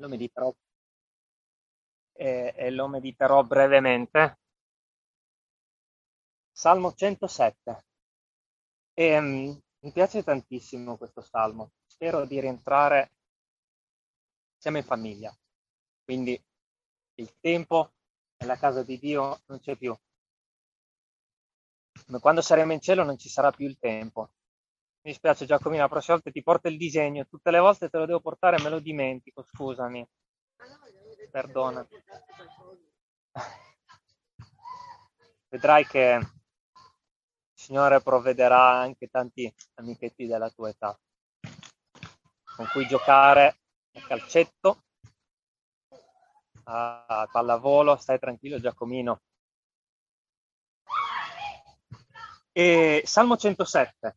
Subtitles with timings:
[0.00, 0.54] lo mediterò,
[2.12, 4.38] e, e lo mediterò brevemente.
[6.52, 7.84] Salmo 107.
[8.94, 11.72] E, um, mi piace tantissimo questo salmo.
[11.86, 13.12] Spero di rientrare.
[14.56, 15.34] Siamo in famiglia,
[16.04, 16.38] quindi
[17.14, 17.92] il tempo
[18.38, 19.96] nella casa di Dio non c'è più.
[22.08, 24.32] Ma quando saremo in cielo non ci sarà più il tempo.
[25.02, 28.04] Mi spiace Giacomino, la prossima volta ti porto il disegno, tutte le volte te lo
[28.04, 30.06] devo portare e me lo dimentico, scusami.
[31.30, 31.88] Perdona.
[35.48, 36.30] Vedrai che il
[37.54, 40.98] Signore provvederà anche tanti amichetti della tua età
[42.60, 43.56] con cui giocare
[43.94, 44.82] a calcetto,
[46.64, 49.22] a pallavolo, stai tranquillo Giacomino.
[52.52, 54.16] E Salmo 107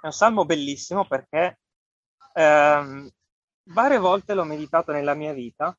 [0.00, 1.58] è un salmo bellissimo perché
[2.32, 3.10] ehm,
[3.70, 5.76] varie volte l'ho meditato nella mia vita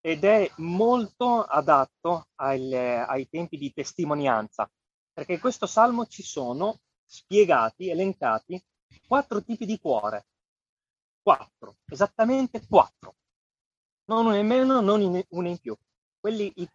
[0.00, 4.70] ed è molto adatto ai, ai tempi di testimonianza,
[5.12, 8.62] perché in questo salmo ci sono spiegati, elencati,
[9.06, 10.26] quattro tipi di cuore.
[11.22, 13.16] Quattro, esattamente quattro.
[14.04, 15.76] Non uno in meno, non uno in più.
[16.18, 16.68] Quelli, i,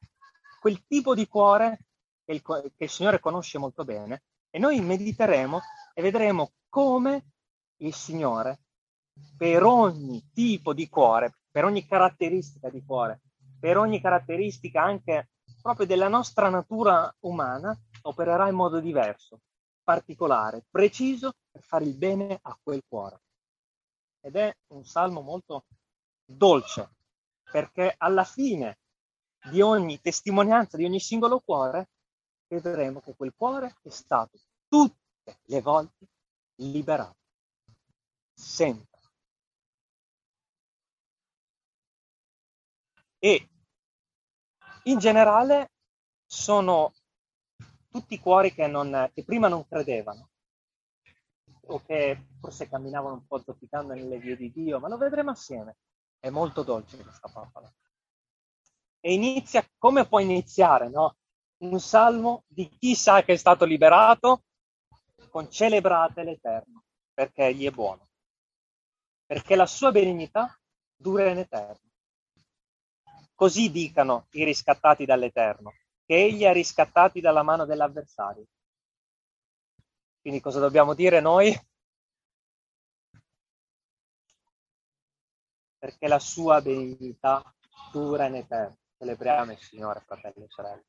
[0.60, 1.80] quel tipo di cuore
[2.24, 4.24] che il, che il Signore conosce molto bene
[4.56, 5.60] e noi mediteremo
[5.94, 7.26] e vedremo come
[7.82, 8.60] il Signore
[9.36, 13.20] per ogni tipo di cuore, per ogni caratteristica di cuore,
[13.60, 15.32] per ogni caratteristica anche
[15.62, 19.42] proprio della nostra natura umana, opererà in modo diverso,
[19.84, 23.24] particolare, preciso per fare il bene a quel cuore.
[24.22, 25.66] Ed è un salmo molto
[26.24, 26.92] dolce,
[27.52, 28.78] perché alla fine
[29.52, 31.90] di ogni testimonianza, di ogni singolo cuore,
[32.60, 36.08] vedremo che quel cuore è stato tutte le volte
[36.56, 37.18] liberato.
[38.34, 39.00] Sempre.
[43.20, 43.50] E
[44.84, 45.72] in generale
[46.26, 46.94] sono
[47.90, 50.30] tutti cuori che, non, che prima non credevano
[51.68, 55.78] o che forse camminavano un po' zoppicando nelle vie di Dio, ma lo vedremo assieme.
[56.20, 57.74] È molto dolce questa papala.
[59.00, 61.18] E inizia, come può iniziare, no?
[61.58, 64.44] Un salmo di chi sa che è stato liberato
[65.30, 66.84] con celebrate l'Eterno,
[67.14, 68.10] perché Egli è buono,
[69.26, 70.58] perché la sua benignità
[70.96, 71.92] dura in eterno.
[73.34, 75.74] Così dicano i riscattati dall'Eterno,
[76.06, 78.46] che Egli ha riscattati dalla mano dell'avversario.
[80.22, 81.54] Quindi cosa dobbiamo dire noi?
[85.78, 87.44] Perché la sua benignità
[87.92, 88.78] dura in eterno.
[88.98, 90.86] Celebriamo il Signore, fratelli e sorelle.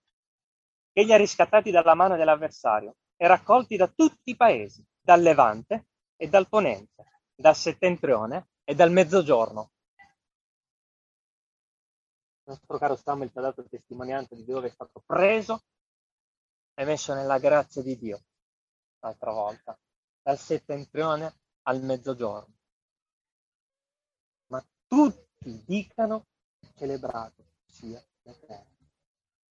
[0.99, 6.27] Egli ha riscattati dalla mano dell'avversario e raccolti da tutti i paesi, dal Levante e
[6.27, 9.73] dal Ponente, dal Settentrione e dal Mezzogiorno.
[12.45, 15.65] Il nostro caro Samuel ci ha dato testimonianza di dove è stato preso
[16.73, 18.23] e messo nella grazia di Dio
[19.01, 19.79] l'altra volta,
[20.23, 22.55] dal settentrione al mezzogiorno.
[24.47, 26.29] Ma tutti dicano
[26.75, 28.76] celebrato sia l'Eterno.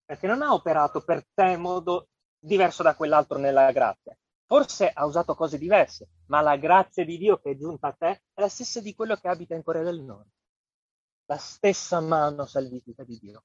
[0.05, 4.15] Perché non ha operato per te in modo diverso da quell'altro nella grazia.
[4.45, 8.21] Forse ha usato cose diverse, ma la grazia di Dio che è giunta a te
[8.33, 10.29] è la stessa di quello che abita in Corea del Nord.
[11.25, 13.43] La stessa mano salvifica di Dio.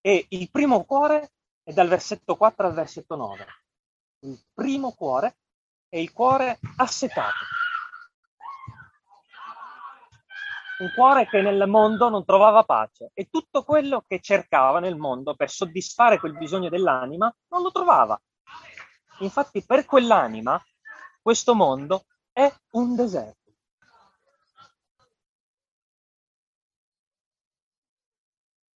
[0.00, 3.46] E il primo cuore è dal versetto 4 al versetto 9.
[4.24, 5.36] Il primo cuore
[5.88, 7.61] è il cuore assetato
[10.82, 15.36] un cuore che nel mondo non trovava pace e tutto quello che cercava nel mondo
[15.36, 18.20] per soddisfare quel bisogno dell'anima non lo trovava.
[19.20, 20.60] Infatti per quell'anima
[21.20, 23.38] questo mondo è un deserto.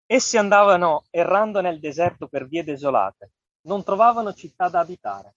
[0.08, 5.34] Essi andavano errando nel deserto per vie desolate, non trovavano città da abitare.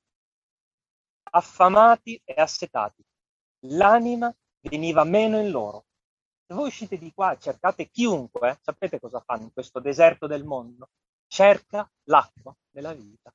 [1.31, 3.03] Affamati e assetati,
[3.61, 4.31] l'anima
[4.61, 5.85] veniva meno in loro
[6.55, 10.89] voi uscite di qua cercate chiunque, sapete cosa fanno in questo deserto del mondo?
[11.27, 13.31] Cerca l'acqua della vita.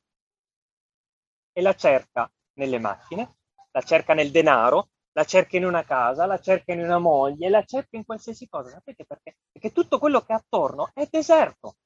[1.52, 3.36] E la cerca nelle macchine,
[3.70, 7.62] la cerca nel denaro, la cerca in una casa, la cerca in una moglie, la
[7.62, 8.70] cerca in qualsiasi cosa.
[8.70, 9.36] Sapete perché?
[9.52, 11.76] Perché tutto quello che è attorno è deserto.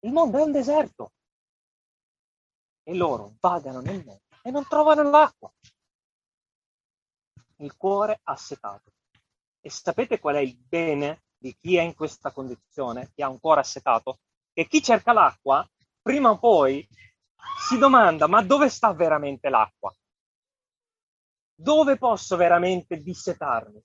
[0.00, 1.12] Il mondo è un deserto.
[2.82, 5.50] E loro vagano nel mondo e non trovano l'acqua.
[7.56, 8.92] Il cuore assetato.
[9.68, 13.38] E sapete qual è il bene di chi è in questa condizione, chi ha un
[13.38, 14.20] cuore assetato?
[14.50, 15.62] Che chi cerca l'acqua,
[16.00, 16.88] prima o poi
[17.68, 19.94] si domanda, ma dove sta veramente l'acqua?
[21.54, 23.78] Dove posso veramente dissetarmi?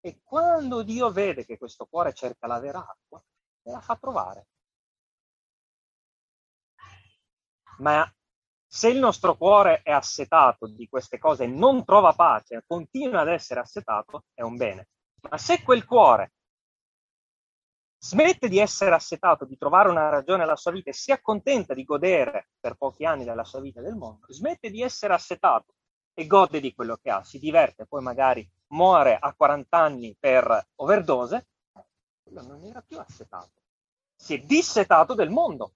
[0.00, 3.22] E quando Dio vede che questo cuore cerca la vera acqua,
[3.68, 4.48] la fa trovare.
[7.78, 8.12] Ma
[8.66, 13.28] se il nostro cuore è assetato di queste cose e non trova pace, continua ad
[13.28, 14.88] essere assetato, è un bene.
[15.28, 16.32] Ma se quel cuore
[18.02, 21.84] smette di essere assetato, di trovare una ragione alla sua vita e si accontenta di
[21.84, 25.74] godere per pochi anni della sua vita del mondo, smette di essere assetato
[26.14, 30.68] e gode di quello che ha, si diverte, poi magari muore a 40 anni per
[30.76, 31.48] overdose,
[32.22, 33.62] quello non era più assetato.
[34.14, 35.74] Si è dissetato del mondo.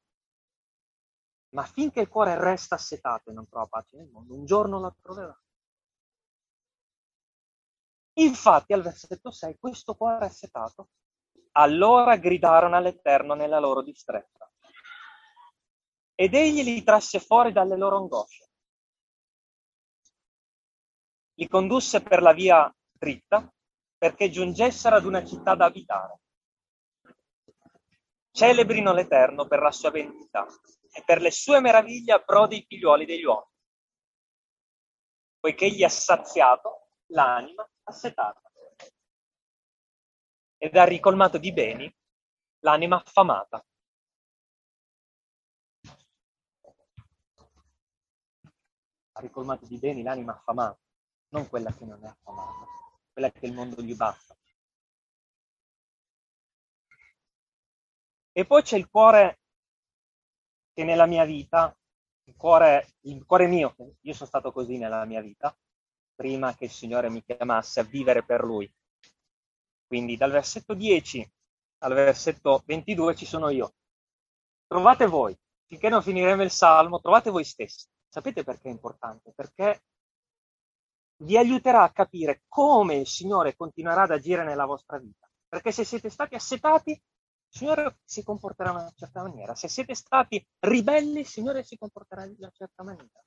[1.51, 4.95] Ma finché il cuore resta assetato e non trova pace nel mondo, un giorno la
[5.01, 5.39] troverà.
[8.15, 10.89] Infatti, al versetto 6, questo cuore assetato,
[11.53, 14.51] allora gridarono all'Eterno nella loro distretta.
[16.15, 18.49] Ed egli li trasse fuori dalle loro angosce
[21.35, 23.53] li condusse per la via dritta
[23.97, 26.21] perché giungessero ad una città da abitare.
[28.31, 30.47] Celebrino l'Eterno per la sua benignità
[30.93, 33.51] e per le sue meraviglie prode i figliuoli degli uomini,
[35.39, 38.43] poiché egli ha saziato l'anima assetata
[40.59, 41.95] ed ha ricolmato di beni
[42.61, 43.65] l'anima affamata.
[49.17, 50.79] Ha ricolmato di beni l'anima affamata
[51.35, 52.65] non quella che non è affamata,
[53.13, 54.37] quella che il mondo gli basta.
[58.33, 59.41] E poi c'è il cuore
[60.73, 61.77] che nella mia vita,
[62.25, 65.57] il cuore, il cuore mio, io sono stato così nella mia vita,
[66.15, 68.73] prima che il Signore mi chiamasse a vivere per Lui.
[69.87, 71.33] Quindi dal versetto 10
[71.79, 73.75] al versetto 22 ci sono io.
[74.67, 77.87] Trovate voi, finché non finiremo il Salmo, trovate voi stessi.
[78.09, 79.33] Sapete perché è importante?
[79.35, 79.85] Perché
[81.19, 85.29] vi aiuterà a capire come il Signore continuerà ad agire nella vostra vita.
[85.47, 87.01] Perché se siete stati assetati, il
[87.49, 89.55] Signore si comporterà in una certa maniera.
[89.55, 93.23] Se siete stati ribelli, il Signore si comporterà in una certa maniera.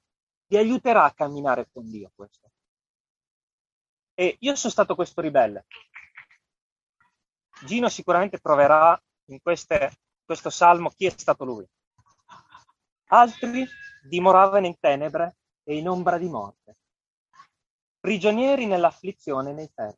[0.48, 2.50] Vi aiuterà a camminare con Dio questo.
[4.20, 5.66] E io sono stato questo ribelle.
[7.66, 9.92] Gino sicuramente troverà in queste,
[10.26, 11.68] questo salmo chi è stato lui.
[13.10, 13.68] Altri
[14.08, 16.78] dimoravano in tenebre e in ombra di morte
[18.08, 19.98] prigionieri nell'afflizione e nei ferri,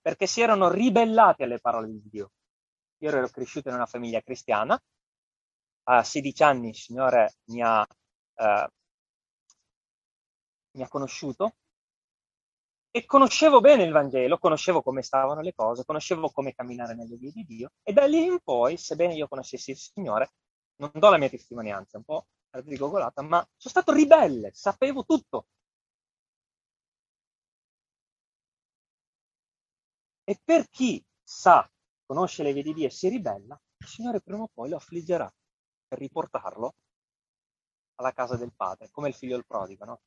[0.00, 2.30] perché si erano ribellati alle parole di Dio.
[2.98, 4.80] Io ero cresciuto in una famiglia cristiana,
[5.88, 7.84] a 16 anni il Signore mi ha,
[8.34, 8.70] eh,
[10.76, 11.56] mi ha conosciuto
[12.96, 17.30] e conoscevo bene il Vangelo, conoscevo come stavano le cose, conoscevo come camminare nelle vie
[17.30, 20.30] di Dio e da lì in poi, sebbene io conoscessi il Signore,
[20.76, 25.48] non do la mia testimonianza, un po' rigogolata, ma sono stato ribelle, sapevo tutto,
[30.24, 31.70] E per chi sa,
[32.06, 35.30] conosce le vie di Dio e si ribella, il Signore prima o poi lo affliggerà
[35.86, 36.74] per riportarlo
[37.96, 40.00] alla casa del padre, come il figlio del prodigo, no?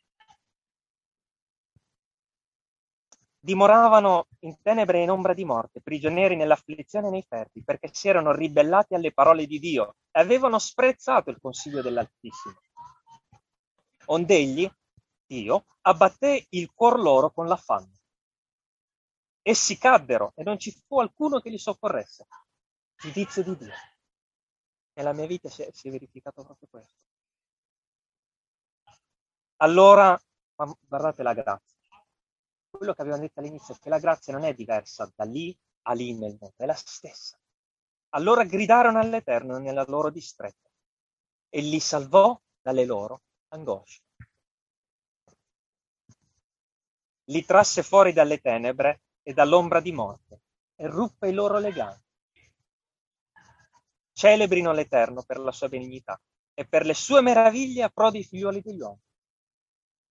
[3.42, 8.10] Dimoravano in tenebre e in ombra di morte, prigionieri nell'afflizione e nei ferri, perché si
[8.10, 12.60] erano ribellati alle parole di Dio e avevano sprezzato il consiglio dell'Altissimo.
[14.06, 14.70] Ond'egli,
[15.26, 18.00] Dio, abbatté il cuor loro con l'affanno
[19.50, 22.28] Essi caddero e non ci fu alcuno che li soccorresse.
[22.96, 23.74] Giudizio di Dio.
[24.94, 27.00] Nella mia vita si è, si è verificato proprio questo.
[29.58, 30.20] Allora,
[30.88, 31.79] guardate la grazia.
[32.80, 36.14] Quello che abbiamo detto all'inizio che la grazia non è diversa da lì a lì
[36.14, 37.38] nel mondo, è la stessa.
[38.12, 40.70] Allora gridarono all'Eterno nella loro distretta
[41.50, 44.02] e li salvò dalle loro angosce.
[47.26, 50.42] Li trasse fuori dalle tenebre e dall'ombra di morte,
[50.76, 52.02] e ruppe i loro legami.
[54.14, 56.18] Celebrino l'Eterno per la sua benignità
[56.54, 59.04] e per le sue meraviglie approdi i figlioli degli uomini,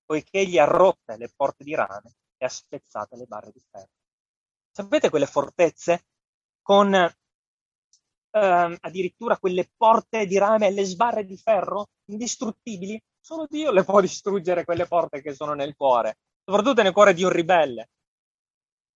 [0.04, 3.90] poiché egli ha rotte le porte di rame e ha spezzate le barre di ferro.
[4.70, 6.04] Sapete quelle fortezze
[6.62, 7.12] con eh,
[8.80, 13.00] addirittura quelle porte di rame e le sbarre di ferro indistruttibili?
[13.20, 17.24] Solo Dio le può distruggere quelle porte che sono nel cuore, soprattutto nel cuore di
[17.24, 17.90] un ribelle.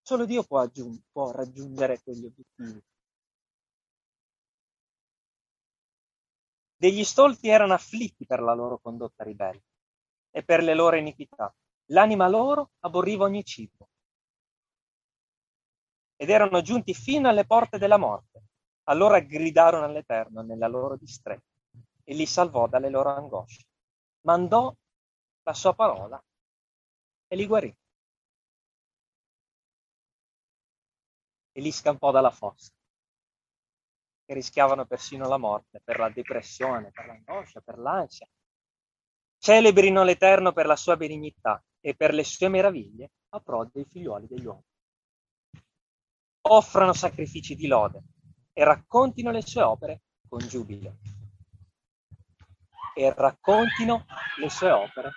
[0.00, 2.82] Solo Dio può, aggiung- può raggiungere quegli obiettivi.
[6.76, 9.62] Degli stolti erano afflitti per la loro condotta ribelle
[10.30, 11.54] e per le loro iniquità.
[11.92, 13.88] L'anima loro aborriva ogni cibo.
[16.16, 18.44] Ed erano giunti fino alle porte della morte.
[18.84, 21.44] Allora gridarono all'Eterno nella loro distretta
[22.02, 23.66] e li salvò dalle loro angosce.
[24.22, 24.74] Mandò
[25.42, 26.22] la sua parola
[27.28, 27.76] e li guarì.
[31.54, 32.72] E li scampò dalla fossa,
[34.24, 38.26] che rischiavano persino la morte per la depressione, per l'angoscia, per l'ansia.
[39.36, 44.26] Celebrino l'Eterno per la sua benignità e per le sue meraviglie, a pro dei figlioli
[44.28, 44.64] degli uomini.
[46.48, 48.02] Offrano sacrifici di lode
[48.52, 50.96] e raccontino le sue opere con giubilo.
[52.94, 54.06] E raccontino
[54.38, 55.10] le sue opere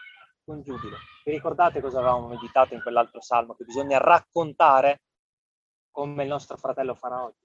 [0.43, 0.97] con giubilo.
[1.23, 3.55] Vi ricordate cosa avevamo meditato in quell'altro salmo?
[3.55, 5.01] Che bisogna raccontare
[5.91, 7.43] come il nostro fratello farà oggi.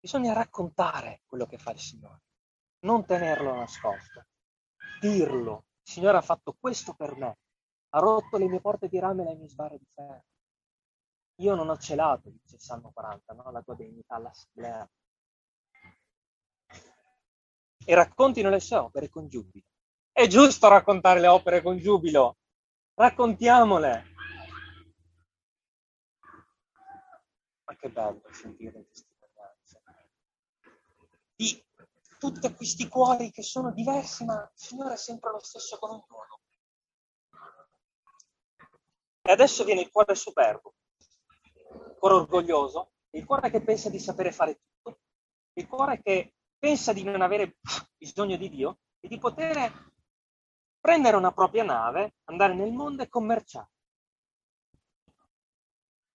[0.00, 2.22] Bisogna raccontare quello che fa il Signore,
[2.80, 4.26] non tenerlo nascosto,
[5.00, 5.64] dirlo.
[5.82, 7.38] Il Signore ha fatto questo per me,
[7.96, 10.24] ha rotto le mie porte di rame e le mie sbarre di ferro.
[11.36, 13.50] Io non ho celato, dice il Salmo 40, no?
[13.50, 14.88] la tua dignità all'assemblea.
[17.88, 19.64] E raccontino le sue opere con giubilo.
[20.12, 22.36] È giusto raccontare le opere con giubilo.
[22.94, 24.04] Raccontiamole.
[27.64, 29.82] Ma che bello sentire testimonianze
[31.34, 31.64] di
[32.18, 36.45] tutti questi cuori che sono diversi, ma il Signore è sempre lo stesso con ognuno.
[39.28, 44.30] E adesso viene il cuore superbo, il cuore orgoglioso, il cuore che pensa di sapere
[44.30, 45.00] fare tutto,
[45.54, 47.56] il cuore che pensa di non avere
[47.96, 49.92] bisogno di Dio e di poter
[50.78, 53.70] prendere una propria nave, andare nel mondo e commerciare.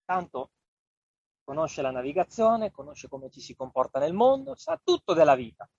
[0.06, 0.52] Tanto
[1.44, 5.70] conosce la navigazione, conosce come ci si comporta nel mondo, sa tutto della vita.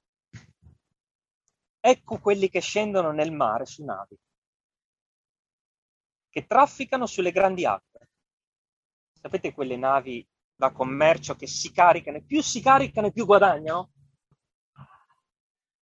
[1.81, 4.19] Ecco quelli che scendono nel mare su navi,
[6.33, 8.09] che trafficano sulle grandi acque.
[9.13, 13.91] Sapete quelle navi da commercio che si caricano, e più si caricano e più guadagnano?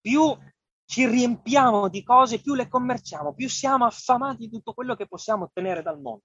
[0.00, 0.37] Più
[0.85, 5.45] ci riempiamo di cose, più le commerciamo, più siamo affamati di tutto quello che possiamo
[5.45, 6.25] ottenere dal mondo.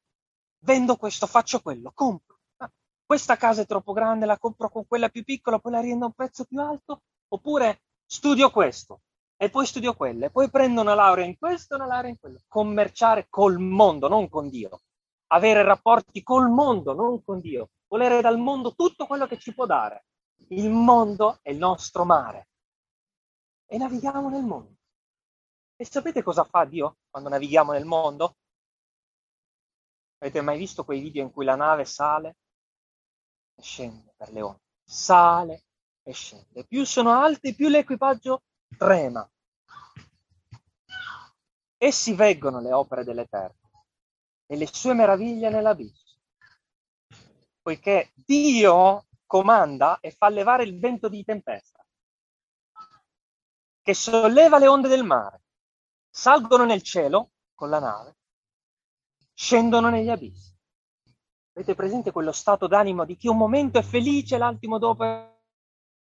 [0.63, 2.39] Vendo questo, faccio quello, compro.
[2.58, 2.72] Ah,
[3.05, 6.08] questa casa è troppo grande, la compro con quella più piccola, poi la rendo a
[6.08, 9.01] un prezzo più alto, oppure studio questo
[9.38, 12.39] e poi studio quello e poi prendo una laurea in questo una laurea in quello.
[12.48, 14.82] Commerciare col mondo, non con Dio.
[15.27, 17.70] Avere rapporti col mondo, non con Dio.
[17.88, 20.06] Volere dal mondo tutto quello che ci può dare.
[20.50, 22.50] Il mondo è il nostro mare
[23.65, 24.75] e navighiamo nel mondo.
[25.75, 28.38] E sapete cosa fa Dio quando navighiamo nel mondo?
[30.20, 32.38] Avete mai visto quei video in cui la nave sale
[33.56, 34.62] e scende per le onde?
[34.84, 35.63] Sale
[36.04, 36.65] e scende.
[36.65, 38.44] Più sono alte, più l'equipaggio
[38.75, 39.29] trema.
[41.77, 43.86] Essi veggono le opere dell'Eterno
[44.46, 46.17] e le sue meraviglie nell'abisso,
[47.62, 51.86] poiché Dio comanda e fa levare il vento di tempesta
[53.86, 55.44] che solleva le onde del mare,
[56.10, 58.17] salgono nel cielo con la nave,
[59.32, 60.58] scendono negli abissi.
[61.53, 65.35] Avete presente quello stato d'animo di chi un momento è felice, l'ultimo dopo è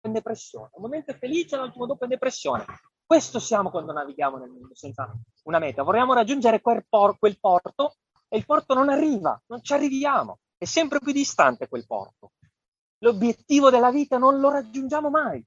[0.07, 2.65] in depressione, un momento è felice, l'ultimo dopo è in depressione.
[3.05, 5.11] Questo siamo quando navighiamo nel mondo senza
[5.43, 5.83] una meta.
[5.83, 7.95] Vorremmo raggiungere quel, por- quel porto
[8.27, 12.33] e il porto non arriva, non ci arriviamo, è sempre più distante quel porto.
[12.99, 15.43] L'obiettivo della vita non lo raggiungiamo mai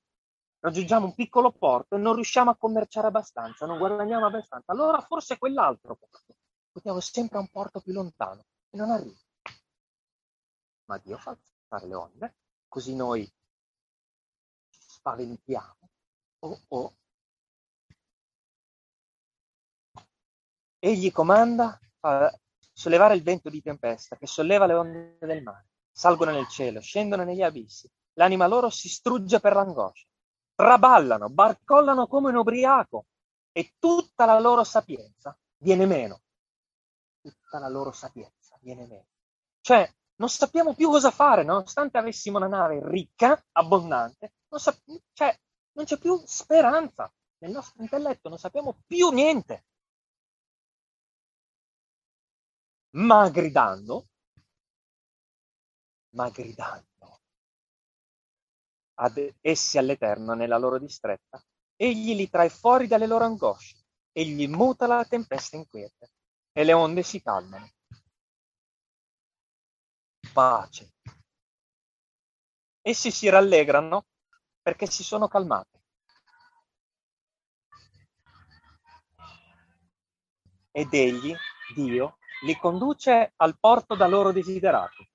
[0.63, 5.37] raggiungiamo un piccolo porto e non riusciamo a commerciare abbastanza, non guadagniamo abbastanza, allora forse
[5.37, 6.35] quell'altro porto.
[6.71, 9.19] Puntiamo sempre a un porto più lontano e non arriva.
[10.87, 12.37] Ma Dio fa fare le onde,
[12.69, 13.31] così noi
[15.03, 15.89] spaventiamo
[16.41, 16.95] o, o
[20.79, 22.41] Egli comanda a
[22.73, 25.69] sollevare il vento di tempesta che solleva le onde del mare.
[25.93, 27.89] Salgono nel cielo, scendono negli abissi.
[28.15, 30.07] L'anima loro si strugge per l'angoscia
[30.55, 33.07] traballano, barcollano come un ubriaco
[33.53, 36.23] e tutta la loro sapienza viene meno.
[37.21, 39.07] Tutta la loro sapienza viene meno.
[39.61, 39.93] Cioè,
[40.23, 44.81] non sappiamo più cosa fare, nonostante avessimo una nave ricca, abbondante, non, sap-
[45.13, 45.37] cioè,
[45.73, 49.65] non c'è più speranza nel nostro intelletto, non sappiamo più niente.
[53.09, 54.07] Ma gridando,
[56.17, 57.21] ma gridando,
[59.01, 61.43] ad essi all'Eterno nella loro distretta,
[61.77, 66.07] egli li trae fuori dalle loro angosce, egli muta la tempesta inquieta
[66.53, 67.69] e le onde si calmano.
[70.33, 70.93] Pace.
[72.81, 74.07] Essi si rallegrano
[74.61, 75.81] perché si sono calmati.
[80.71, 81.35] Ed egli,
[81.75, 85.07] Dio, li conduce al porto da loro desiderato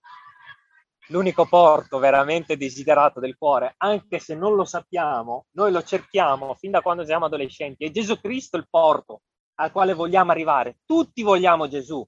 [1.07, 6.71] l'unico porto veramente desiderato del cuore, anche se non lo sappiamo, noi lo cerchiamo fin
[6.71, 9.21] da quando siamo adolescenti, è Gesù Cristo il porto
[9.59, 10.79] al quale vogliamo arrivare.
[10.85, 12.05] Tutti vogliamo Gesù,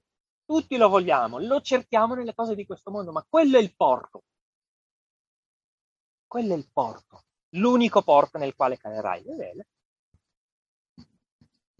[0.50, 4.24] tutti lo vogliamo, lo cerchiamo nelle cose di questo mondo, ma quello è il porto.
[6.26, 9.68] Quello è il porto, l'unico porto nel quale calerai le vele,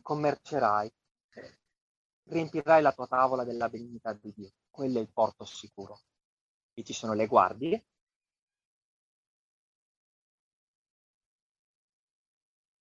[0.00, 0.89] commercerai,
[2.29, 4.53] riempirai la tua tavola della benignità di Dio.
[4.71, 6.03] Quello è il porto sicuro.
[6.73, 7.87] E ci sono le guardie.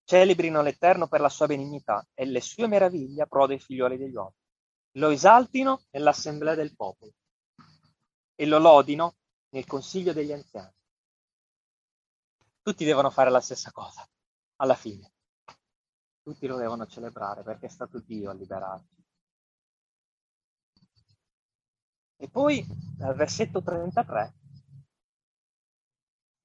[0.04, 4.16] Celebrino l'Eterno per la sua benignità e le sue meraviglie a pro dei figlioli degli
[4.16, 4.38] uomini.
[5.00, 7.14] Lo esaltino nell'assemblea del popolo
[8.36, 9.16] e lo lodino
[9.52, 10.74] nel consiglio degli anziani.
[12.62, 14.06] Tutti devono fare la stessa cosa,
[14.58, 15.10] alla fine.
[16.22, 19.04] Tutti lo devono celebrare perché è stato Dio a liberarci.
[22.18, 22.66] E poi,
[23.00, 24.34] al versetto 33,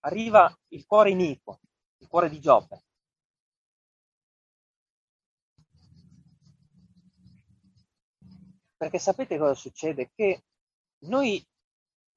[0.04, 1.58] arriva il cuore iniquo,
[1.96, 2.84] il cuore di Giobbe.
[8.84, 10.10] Perché sapete cosa succede?
[10.14, 10.42] Che
[11.06, 11.42] noi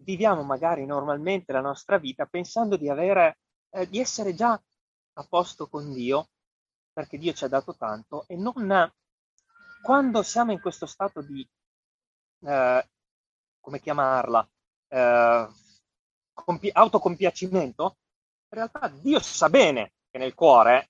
[0.02, 3.38] viviamo magari normalmente la nostra vita pensando di avere,
[3.70, 6.28] eh, di essere già a posto con Dio,
[6.92, 8.92] perché Dio ci ha dato tanto, e non
[9.82, 11.48] quando siamo in questo stato di
[12.42, 12.90] eh,
[13.62, 14.50] come chiamarla,
[14.90, 15.48] eh,
[16.34, 17.98] compi- autocompiacimento,
[18.50, 20.90] in realtà Dio sa bene che nel cuore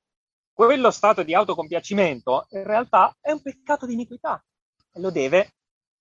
[0.51, 4.43] quello stato di autocompiacimento in realtà è un peccato di iniquità
[4.91, 5.51] e lo deve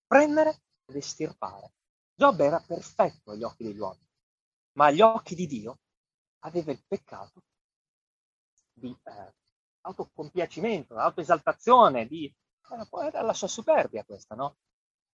[0.07, 1.73] prendere ed estirpare.
[2.15, 4.09] Giobbe era perfetto agli occhi degli uomini,
[4.73, 5.79] ma agli occhi di Dio
[6.41, 7.43] aveva il peccato
[8.73, 9.35] di eh,
[9.83, 12.33] autocompiacimento, autoesaltazione, di,
[13.03, 14.57] era la sua superbia questa, no?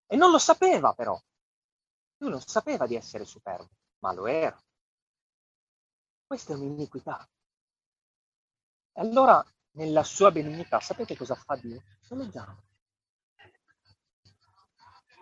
[0.05, 1.19] E non lo sapeva però,
[2.17, 3.69] lui non sapeva di essere superbo,
[3.99, 4.59] ma lo era.
[6.25, 7.27] Questa è un'iniquità.
[8.93, 11.81] E allora, nella sua benignità, sapete cosa fa Dio?
[12.09, 12.63] Lo leggiamo.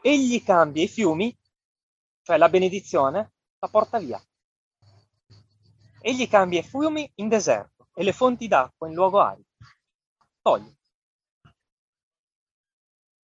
[0.01, 1.36] Egli cambia i fiumi,
[2.22, 4.22] cioè la benedizione, la porta via.
[6.01, 9.48] Egli cambia i fiumi in deserto e le fonti d'acqua in luogo arido.
[10.42, 10.77] Toglie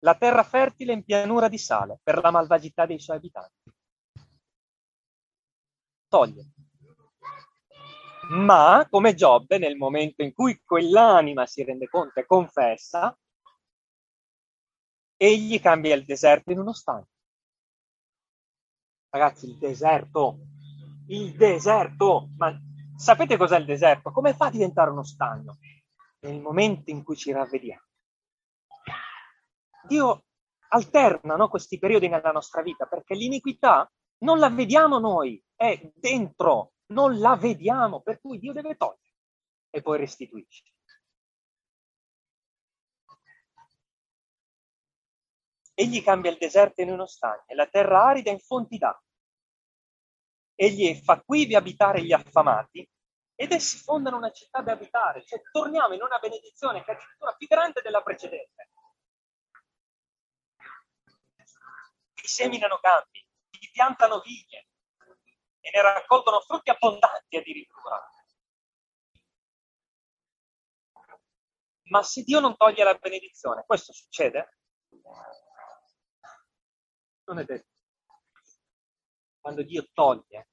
[0.04, 3.72] la terra fertile in pianura di sale per la malvagità dei suoi abitanti.
[6.08, 6.52] Toglie.
[8.30, 13.18] Ma, come Giobbe, nel momento in cui quell'anima si rende conto e confessa,
[15.16, 17.08] egli cambia il deserto in uno stagno.
[19.10, 20.38] Ragazzi, il deserto,
[21.08, 22.52] il deserto, ma
[22.96, 24.10] sapete cos'è il deserto?
[24.10, 25.58] Come fa a diventare uno stagno?
[26.20, 27.82] Nel momento in cui ci ravvediamo.
[29.86, 30.24] Dio
[30.68, 36.72] alterna no, questi periodi nella nostra vita perché l'iniquità non la vediamo noi, è dentro,
[36.86, 39.12] non la vediamo, per cui Dio deve togliere
[39.70, 40.73] e poi restituisce.
[45.74, 49.02] Egli cambia il deserto in uno stagno e la terra arida in fonti d'acqua.
[50.54, 52.88] Egli fa quivi abitare gli affamati
[53.34, 57.34] ed essi fondano una città da abitare, cioè torniamo in una benedizione che è addirittura
[57.34, 58.70] più grande della precedente.
[62.14, 64.68] Ti seminano campi, ti piantano viglie
[65.58, 68.08] e ne raccolgono frutti abbondanti addirittura.
[71.86, 74.58] Ma se Dio non toglie la benedizione, questo succede?
[77.26, 77.68] Non è detto.
[79.40, 80.48] Quando Dio toglie,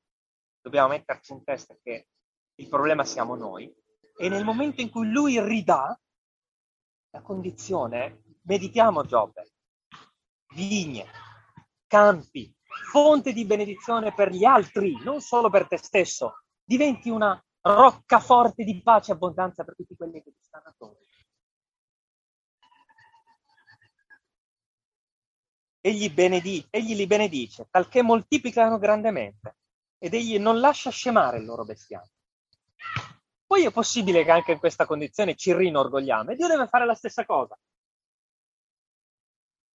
[0.61, 2.07] dobbiamo metterci in testa che
[2.55, 3.73] il problema siamo noi
[4.17, 5.99] e nel momento in cui Lui ridà
[7.09, 9.51] la condizione, meditiamo Giobbe,
[10.53, 11.07] vigne,
[11.87, 12.53] campi,
[12.89, 16.43] fonte di benedizione per gli altri, non solo per te stesso.
[16.63, 20.99] Diventi una roccaforte di pace e abbondanza per tutti quelli che ti stanno attorno.
[25.81, 29.57] Egli, benedice, egli li benedice, talché moltiplicano grandemente,
[29.97, 32.11] ed egli non lascia scemare il loro bestiame.
[33.45, 36.95] Poi è possibile che anche in questa condizione ci rinorgogliamo e Dio deve fare la
[36.95, 37.57] stessa cosa.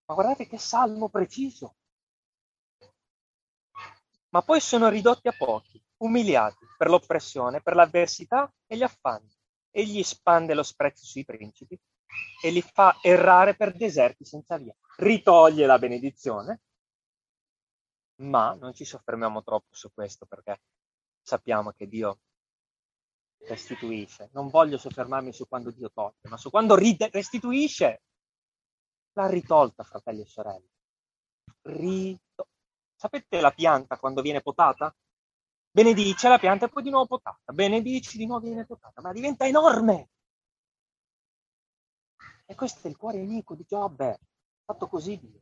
[0.06, 1.74] Ma guardate che salmo preciso
[4.36, 9.34] ma poi sono ridotti a pochi, umiliati per l'oppressione, per l'avversità e gli affanni.
[9.70, 11.78] Egli spande lo sprezzo sui principi
[12.42, 14.74] e li fa errare per deserti senza via.
[14.98, 16.62] Ritoglie la benedizione,
[18.22, 20.62] ma non ci soffermiamo troppo su questo perché
[21.20, 22.20] sappiamo che Dio
[23.40, 24.30] restituisce.
[24.32, 28.02] Non voglio soffermarmi su quando Dio toglie, ma su quando restituisce.
[29.12, 30.70] L'ha ritolta, fratelli e sorelle.
[31.62, 32.50] Ritolta.
[32.94, 34.94] Sapete la pianta quando viene potata?
[35.70, 37.52] Benedice la pianta e poi di nuovo potata.
[37.52, 40.08] Benedici, di nuovo viene potata, ma diventa enorme.
[42.46, 44.20] E questo è il cuore inico di Giobbe,
[44.66, 45.40] fatto così Dio.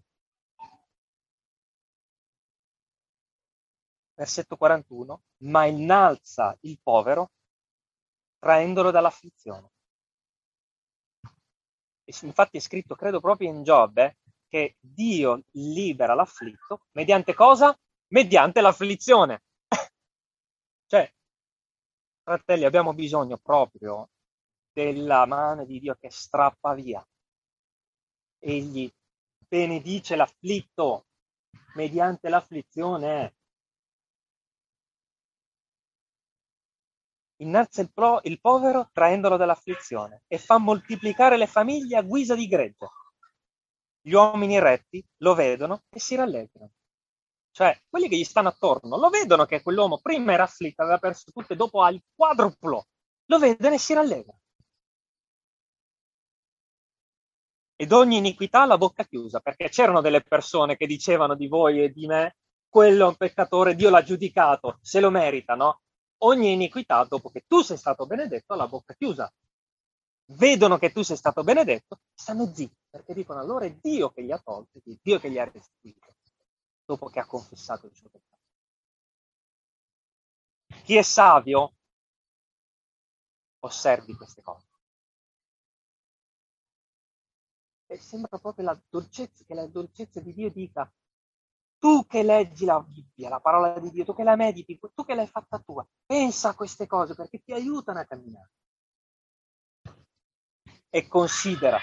[4.15, 7.33] Versetto 41, ma innalza il povero
[8.39, 9.71] traendolo dall'afflizione.
[12.05, 17.77] E Infatti è scritto, credo proprio in Giobbe, che Dio libera l'afflitto mediante cosa?
[18.09, 19.43] Mediante l'afflizione.
[20.87, 21.13] cioè,
[22.23, 24.11] fratelli, abbiamo bisogno proprio
[24.71, 27.05] della mano di Dio che strappa via.
[28.39, 28.93] Egli
[29.49, 31.07] benedice l'afflitto
[31.75, 33.35] mediante l'afflizione.
[37.43, 42.47] Innalza il, pro, il povero traendolo dall'afflizione e fa moltiplicare le famiglie a guisa di
[42.47, 42.89] gregge.
[44.01, 46.71] Gli uomini retti lo vedono e si rallegrano.
[47.51, 51.31] Cioè, quelli che gli stanno attorno lo vedono che quell'uomo prima era afflitto, aveva perso
[51.33, 52.87] tutto e dopo ha il quadruplo.
[53.27, 54.41] Lo vedono e si rallegrano.
[57.77, 61.91] Ed ogni iniquità la bocca chiusa, perché c'erano delle persone che dicevano di voi e
[61.91, 62.37] di me,
[62.69, 65.81] quello è un peccatore, Dio l'ha giudicato, se lo merita, no?
[66.19, 69.33] Ogni iniquità, dopo che tu sei stato benedetto, ha la bocca chiusa.
[70.27, 74.31] Vedono che tu sei stato benedetto, stanno zitti, perché dicono allora è Dio che gli
[74.33, 76.15] ha tolto, è Dio che gli ha restituito,
[76.85, 78.43] dopo che ha confessato il suo peccato.
[80.83, 81.75] Chi è savio
[83.61, 84.74] osservi queste cose.
[87.87, 90.90] E sembra proprio la dolcezza, che la dolcezza di Dio dica,
[91.79, 95.14] tu che leggi la Bibbia, la parola di Dio, tu che la mediti, tu che
[95.14, 98.51] l'hai fatta tua, pensa a queste cose perché ti aiutano a camminare.
[100.88, 101.79] E considera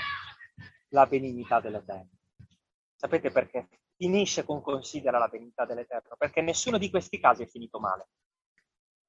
[0.89, 2.09] la benignità dell'Eterno.
[2.95, 3.67] Sapete perché?
[3.95, 8.09] Finisce con considera la benignità dell'Eterno, perché nessuno di questi casi è finito male.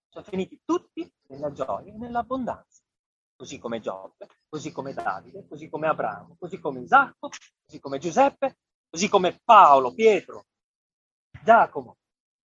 [0.08, 2.71] Sono finiti tutti nella gioia e nell'abbondanza
[3.36, 7.30] così come Giobbe, così come Davide, così come Abramo, così come Isacco,
[7.64, 10.46] così come Giuseppe, così come Paolo, Pietro,
[11.42, 11.96] Giacomo,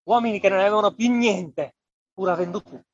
[0.04, 1.76] uomini che non avevano più niente,
[2.12, 2.86] pur avendo tutto.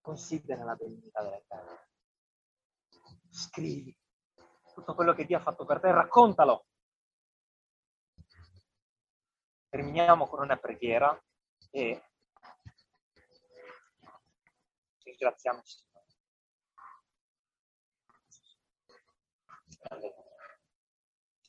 [0.00, 1.88] Considera la benignità della terra.
[3.28, 3.96] Scrivi
[4.74, 6.66] tutto quello che Dio ha fatto per te, raccontalo.
[9.68, 11.16] Terminiamo con una preghiera
[11.70, 12.02] e
[15.04, 15.62] ringraziamo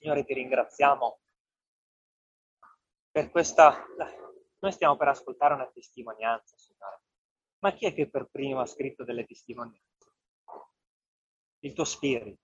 [0.02, 0.24] Signore.
[0.24, 1.20] Ti ringraziamo
[3.12, 3.86] per questa...
[4.60, 7.02] Noi stiamo per ascoltare una testimonianza, Signore.
[7.60, 10.12] Ma chi è che per primo ha scritto delle testimonianze?
[11.60, 12.42] Il tuo spirito.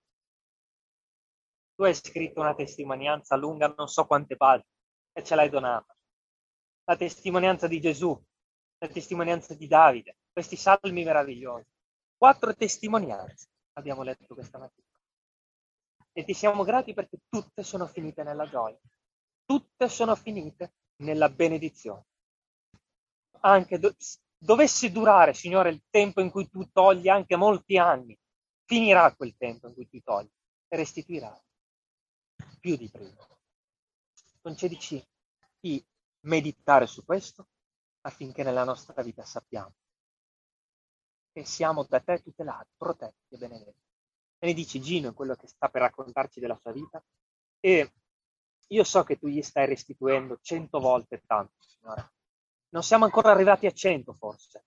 [1.74, 4.70] Tu hai scritto una testimonianza lunga non so quante pagine
[5.12, 5.96] e ce l'hai donata.
[6.84, 8.20] La testimonianza di Gesù,
[8.78, 11.70] la testimonianza di Davide, questi salmi meravigliosi.
[12.16, 14.87] Quattro testimonianze abbiamo letto questa mattina
[16.18, 18.76] e ti siamo grati perché tutte sono finite nella gioia,
[19.44, 20.72] tutte sono finite
[21.04, 22.06] nella benedizione.
[23.42, 23.94] Anche do-
[24.36, 28.18] dovesse durare, Signore, il tempo in cui tu togli anche molti anni,
[28.64, 30.28] finirà quel tempo in cui tu togli
[30.66, 31.40] e restituirai
[32.58, 33.24] più di prima.
[34.40, 35.00] Concedici
[35.60, 35.80] di
[36.22, 37.46] meditare su questo
[38.00, 39.72] affinché nella nostra vita sappiamo
[41.30, 43.87] che siamo da te tutelati, protetti e benedetti
[44.38, 47.02] e ne dici Gino quello che sta per raccontarci della sua vita
[47.60, 47.92] e
[48.68, 52.12] io so che tu gli stai restituendo cento volte tanto, Signore.
[52.70, 54.66] Non siamo ancora arrivati a cento forse,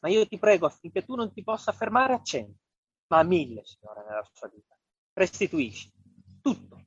[0.00, 2.60] ma io ti prego affinché tu non ti possa fermare a cento,
[3.08, 4.76] ma a mille, Signore, nella sua vita.
[5.12, 5.92] Restituisci
[6.40, 6.86] tutto,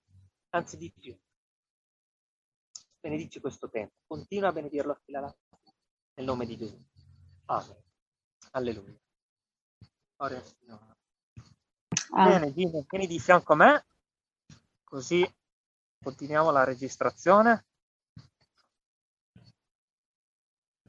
[0.49, 1.17] anzi di più.
[2.99, 5.75] Benedici questo tempo, continua a benedirlo fino alla fine,
[6.15, 6.77] nel nome di Gesù.
[7.45, 7.83] Amen.
[8.51, 8.99] Alleluia.
[10.17, 10.96] Ora, Signore.
[12.11, 12.27] Ah.
[12.27, 13.85] Bene, Gino, vieni di fianco a me,
[14.83, 15.29] così
[16.01, 17.65] continuiamo la registrazione.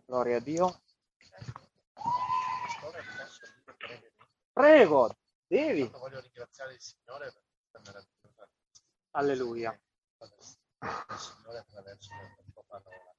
[0.05, 0.81] Gloria a Dio.
[4.53, 5.87] Prego, devi.
[5.89, 8.49] Voglio ringraziare il Signore per questa meravigliosa.
[9.11, 9.81] Alleluia.
[10.21, 13.13] Il Signore attraverso la sua parola,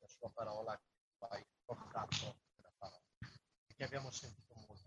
[0.00, 3.02] la sua parola che hai portato nella parola,
[3.74, 4.43] che abbiamo sentito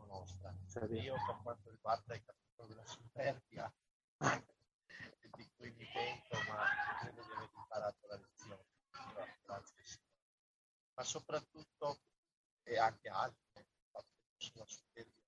[0.07, 0.53] nostra.
[0.89, 3.73] Io per quanto riguarda il capitolo della superbia,
[4.17, 6.65] di cui mi pento, ma
[6.99, 8.65] credo di aver imparato la lezione.
[9.43, 9.99] Grazie
[10.95, 12.01] Ma soprattutto,
[12.63, 13.65] e anche altri,
[14.37, 15.25] sulla superbia.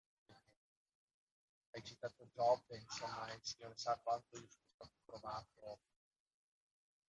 [1.72, 5.80] Hai citato Giobbe, insomma, il Signore sa quanto io sono stato provato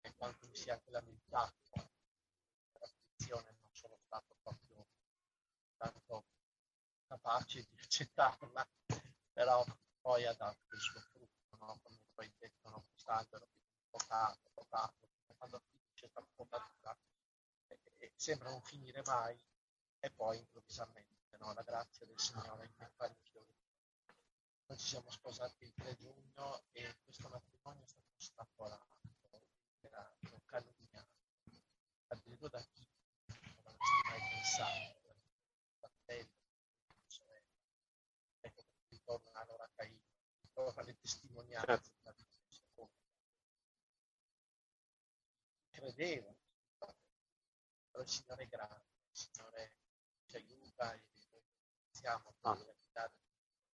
[0.03, 1.57] e quanto mi sia anche lamentato.
[1.73, 4.87] La non sono stato proprio
[5.77, 6.25] tanto
[7.11, 8.69] capace di accettarla,
[9.33, 9.65] però
[10.01, 11.81] poi ha dato il suo frutto, no?
[11.83, 13.49] come poi detto, quest'albero
[13.91, 15.61] potato, potato, quando
[15.93, 16.97] c'è stata potatura,
[18.15, 19.37] sembra non finire mai
[19.99, 21.53] e poi improvvisamente no?
[21.53, 23.59] la grazia del Signore che fa fiori.
[24.67, 28.99] Noi ci siamo sposati il 3 giugno e questo matrimonio è stato ostacolato,
[29.81, 31.09] era calunniato,
[32.07, 32.87] addirittura da chi
[33.57, 35.01] non avresti mai pensato,
[35.79, 36.41] fratello,
[37.07, 37.47] sorella.
[38.41, 40.01] Ecco perché ritorno a Laura Caino,
[40.41, 41.93] ritorno alle testimonianze
[47.91, 49.73] però il Signore grande, il Signore
[50.27, 51.43] ci aiuta e noi
[51.91, 52.59] siamo a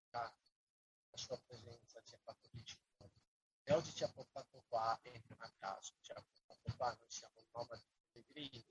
[0.09, 2.83] la sua presenza ci ha fatto vicino
[3.62, 7.11] e oggi ci ha portato qua e non a caso ci ha portato qua, noi
[7.11, 8.64] siamo il nome di pellegrini,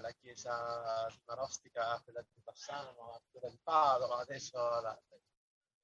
[0.00, 5.02] la chiesa di Marostica, quella di Bassano, quella di Padova, adesso la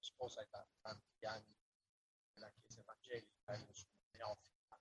[0.01, 1.59] sposa da tanti anni
[2.33, 4.81] nella chiesa evangelica, io sono neofita.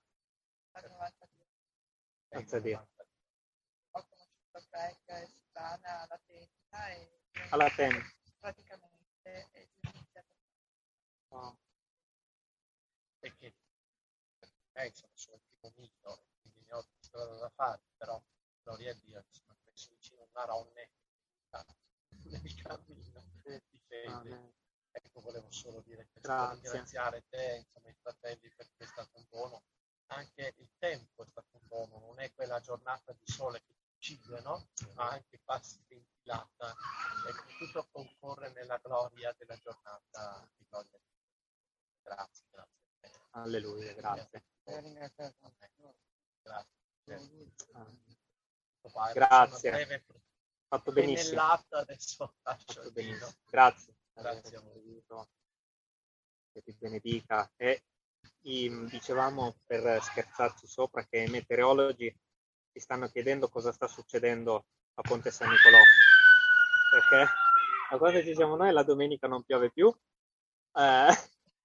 [2.28, 2.88] Grazie a Dio.
[3.90, 8.00] Ho conosciuto Greg e Silvana alla tenda e alla tenda.
[8.38, 10.34] praticamente è iniziato.
[11.28, 11.58] No.
[13.18, 13.54] Perché
[14.72, 18.22] eh, sono il primo mito, quindi ne ho strada da fare, però
[18.62, 20.90] gloria a Dio, sono messo vicino una ronne
[22.08, 23.24] nel cammino
[23.68, 24.54] di fede.
[24.92, 29.62] Ecco, volevo solo dire che ringraziare te, insomma, i fratelli, perché è stato un dono
[30.10, 33.88] anche il tempo è stato un dono, non è quella giornata di sole che ti
[33.94, 34.70] uccide, no?
[34.94, 36.74] ma anche passi ventilata
[37.26, 40.98] e che tutto concorre nella gloria della giornata di gloria.
[42.02, 42.78] Grazie, grazie.
[43.30, 44.44] Alleluia, grazie.
[46.42, 46.74] Grazie.
[49.12, 50.04] Grazie.
[50.66, 51.42] Fatto benissimo.
[51.42, 53.32] Adesso Fatto benissimo.
[53.48, 53.94] Grazie.
[54.12, 55.02] Grazie a voi.
[56.52, 57.50] Che ti benedica.
[57.56, 57.82] E
[58.40, 62.14] dicevamo per scherzarci sopra che i meteorologi
[62.72, 65.78] ci stanno chiedendo cosa sta succedendo a Ponte San Nicolò.
[66.90, 67.32] Perché
[67.90, 69.92] a quando ci siamo noi la domenica non piove più
[70.72, 71.08] eh,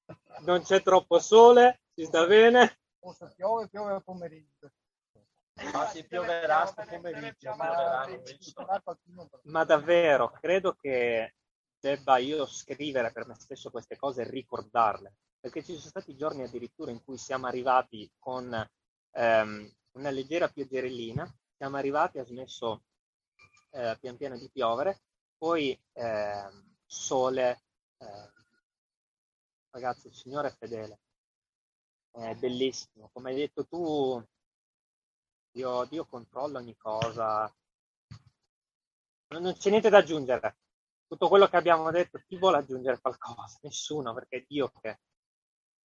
[0.45, 2.79] non c'è troppo sole si sta bene.
[2.99, 4.71] O se piove piove a pomeriggio.
[5.61, 7.55] Infatti pioverà sto pomeriggio,
[9.43, 11.35] ma davvero credo che
[11.85, 15.13] debba io scrivere per me stesso queste cose e ricordarle.
[15.39, 18.51] Perché ci sono stati giorni addirittura in cui siamo arrivati con
[19.11, 22.85] ehm, una leggera pioggerellina, siamo arrivati, ha smesso
[23.69, 25.03] eh, pian piano di piovere,
[25.37, 26.49] poi eh,
[26.87, 27.61] sole,
[27.97, 28.31] eh,
[29.69, 30.99] ragazzi, il Signore è fedele,
[32.09, 34.23] è bellissimo, come hai detto tu,
[35.51, 37.53] Dio, Dio controlla ogni cosa,
[39.27, 40.57] non, non c'è niente da aggiungere,
[41.07, 43.59] tutto quello che abbiamo detto, chi vuole aggiungere qualcosa?
[43.61, 44.99] Nessuno, perché è Dio che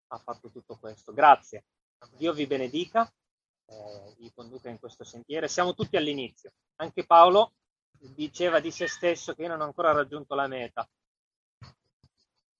[0.09, 1.12] ha fatto tutto questo.
[1.12, 1.64] Grazie.
[2.16, 3.11] Dio vi benedica,
[3.66, 5.46] eh, vi conduca in questo sentiero.
[5.46, 6.52] Siamo tutti all'inizio.
[6.76, 7.54] Anche Paolo
[7.90, 10.88] diceva di se stesso che io non ho ancora raggiunto la meta.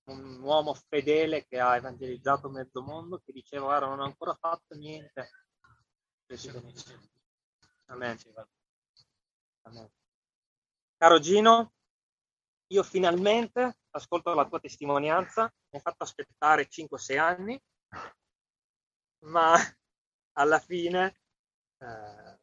[0.05, 4.75] Un uomo fedele che ha evangelizzato mezzo mondo, che diceva guarda non ho ancora fatto
[4.75, 5.31] niente.
[7.87, 8.19] Amen.
[9.63, 9.91] Amen.
[10.97, 11.73] Caro Gino,
[12.73, 17.61] io finalmente ascolto la tua testimonianza, mi hai fatto aspettare 5-6 anni,
[19.25, 19.55] ma
[20.33, 21.21] alla fine
[21.79, 22.39] eh,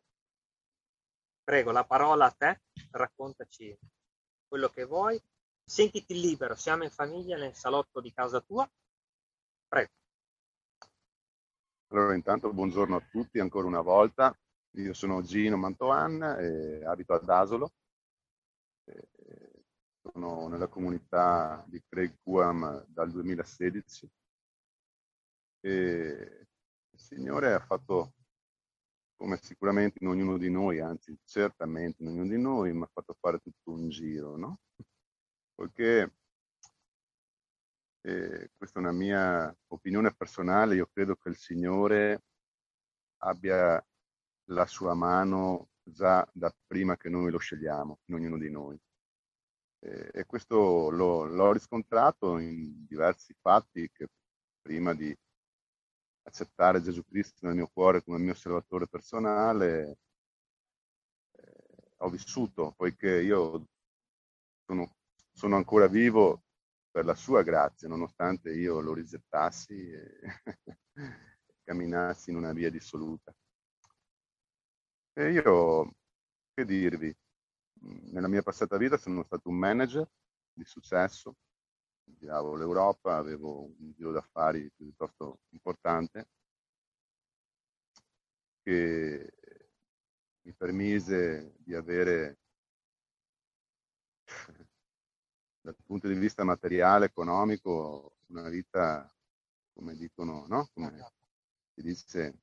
[1.43, 2.61] prego la parola a te,
[2.91, 3.77] raccontaci
[4.47, 5.21] quello che vuoi,
[5.63, 8.69] sentiti libero, siamo in famiglia nel salotto di casa tua,
[9.67, 9.91] prego.
[11.89, 14.37] Allora intanto buongiorno a tutti ancora una volta,
[14.71, 17.71] io sono Gino Mantoan e abito ad Asolo
[20.11, 24.09] sono nella comunità di Craig Guam dal 2016
[25.61, 26.47] e
[26.89, 28.13] il Signore ha fatto,
[29.15, 33.15] come sicuramente in ognuno di noi, anzi certamente in ognuno di noi, mi ha fatto
[33.19, 34.59] fare tutto un giro, no?
[35.53, 36.13] Poiché
[38.01, 42.23] eh, questa è una mia opinione personale, io credo che il Signore
[43.23, 43.83] abbia
[44.49, 48.79] la sua mano già da prima che noi lo scegliamo, in ognuno di noi.
[49.79, 54.07] E, questo l'ho, l'ho riscontrato in diversi fatti che
[54.61, 55.15] prima di
[56.23, 59.97] accettare Gesù Cristo nel mio cuore come mio salvatore personale
[61.31, 63.67] eh, ho vissuto, poiché io
[64.65, 64.95] sono,
[65.31, 66.43] sono, ancora vivo
[66.91, 70.19] per la sua grazia, nonostante io lo rigettassi e
[71.63, 73.33] camminassi in una via dissoluta.
[75.13, 75.95] E io,
[76.53, 77.15] che dirvi,
[78.11, 80.07] nella mia passata vita sono stato un manager
[80.53, 81.35] di successo,
[82.03, 86.27] giravo l'Europa, avevo un giro d'affari piuttosto importante
[88.61, 89.33] che
[90.41, 92.39] mi permise di avere
[95.61, 99.09] dal punto di vista materiale, economico, una vita,
[99.73, 100.69] come dicono, no?
[100.73, 101.11] Come
[101.73, 102.39] si dice,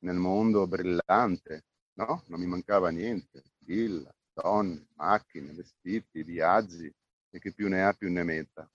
[0.00, 2.24] nel mondo brillante, no?
[2.26, 6.92] Non mi mancava niente, villa, donne, macchine, vestiti, viaggi
[7.30, 8.70] e che più ne ha più ne metta.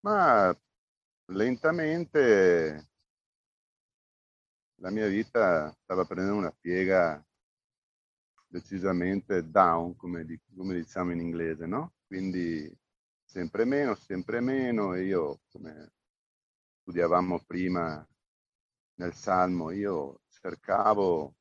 [0.00, 0.56] Ma
[1.26, 2.88] lentamente
[4.76, 7.24] la mia vita stava prendendo una piega
[8.46, 11.94] decisamente down, come, di, come diciamo in inglese, no?
[12.06, 12.72] Quindi
[13.24, 15.92] sempre meno, sempre meno, e io, come
[16.82, 18.06] studiavamo prima
[18.94, 21.34] nel Salmo, io cercavo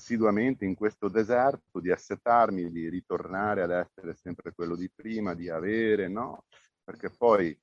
[0.00, 5.50] assiduamente in questo deserto di assetarmi, di ritornare ad essere sempre quello di prima, di
[5.50, 6.46] avere, no?
[6.82, 7.56] Perché poi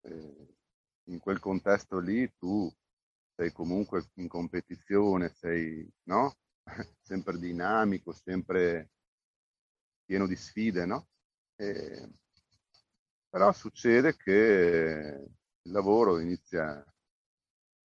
[0.00, 0.54] eh,
[1.10, 2.72] in quel contesto lì tu
[3.36, 6.34] sei comunque in competizione, sei, no?
[7.02, 8.90] sempre dinamico, sempre
[10.06, 11.08] pieno di sfide, no?
[11.56, 12.08] E,
[13.28, 15.28] però succede che
[15.62, 16.82] il lavoro inizia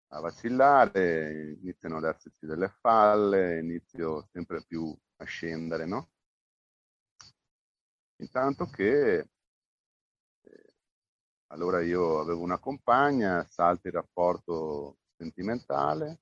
[0.09, 6.09] a vacillare, iniziano ad esserci delle falle, inizio sempre più a scendere, no?
[8.21, 9.27] Intanto che
[10.43, 10.73] eh,
[11.47, 16.19] allora io avevo una compagna, salta il rapporto sentimentale,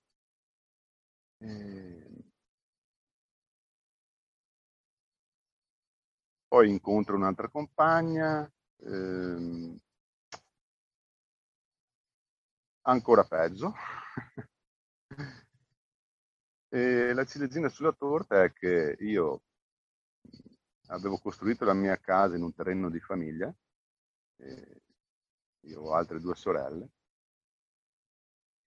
[1.39, 2.23] eh,
[6.47, 8.49] poi incontro un'altra compagna,
[8.83, 9.77] ehm,
[12.87, 13.73] ancora peggio.
[16.69, 19.43] e la ciliegina sulla torta è che io
[20.87, 23.53] avevo costruito la mia casa in un terreno di famiglia,
[25.61, 26.89] io ho altre due sorelle,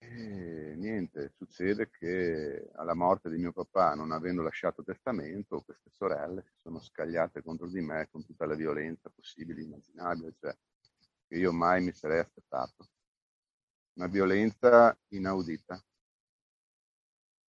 [0.03, 6.43] e niente, succede che alla morte di mio papà, non avendo lasciato testamento, queste sorelle
[6.43, 10.57] si sono scagliate contro di me con tutta la violenza possibile, immaginabile, cioè
[11.27, 12.89] che io mai mi sarei aspettato.
[13.95, 15.83] Una violenza inaudita.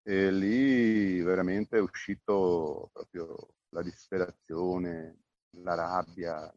[0.03, 5.19] E lì veramente è uscito proprio la disperazione,
[5.57, 6.53] la rabbia,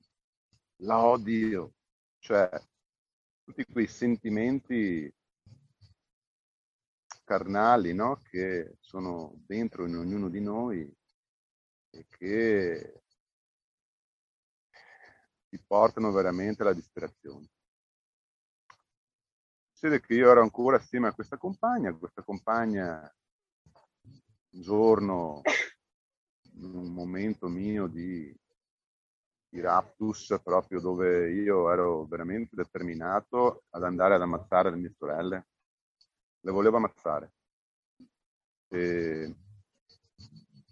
[0.76, 1.74] l'odio,
[2.18, 2.48] cioè
[3.44, 5.12] tutti quei sentimenti
[7.24, 8.20] carnali no?
[8.30, 10.90] che sono dentro in ognuno di noi
[11.90, 13.02] e che
[15.48, 17.48] ti portano veramente alla disperazione.
[19.84, 23.14] Succede che io ero ancora assieme a questa compagna, questa compagna
[24.52, 25.42] un giorno,
[26.54, 28.34] in un momento mio di,
[29.46, 35.46] di raptus, proprio dove io ero veramente determinato ad andare ad ammazzare le mie sorelle,
[36.40, 37.34] le volevo ammazzare.
[38.68, 39.34] E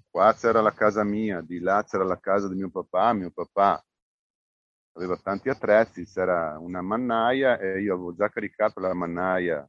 [0.08, 3.84] qua c'era la casa mia, di là c'era la casa di mio papà, mio papà
[4.92, 9.68] aveva tanti attrezzi, c'era una mannaia e io avevo già caricato la mannaia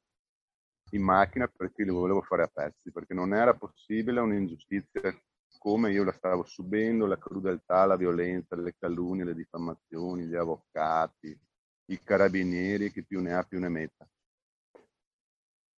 [0.92, 5.18] in macchina perché li volevo fare a pezzi, perché non era possibile un'ingiustizia
[5.58, 11.40] come io la stavo subendo, la crudeltà, la violenza, le calunnie, le diffamazioni, gli avvocati,
[11.86, 14.08] i carabinieri, che più ne ha più ne metta.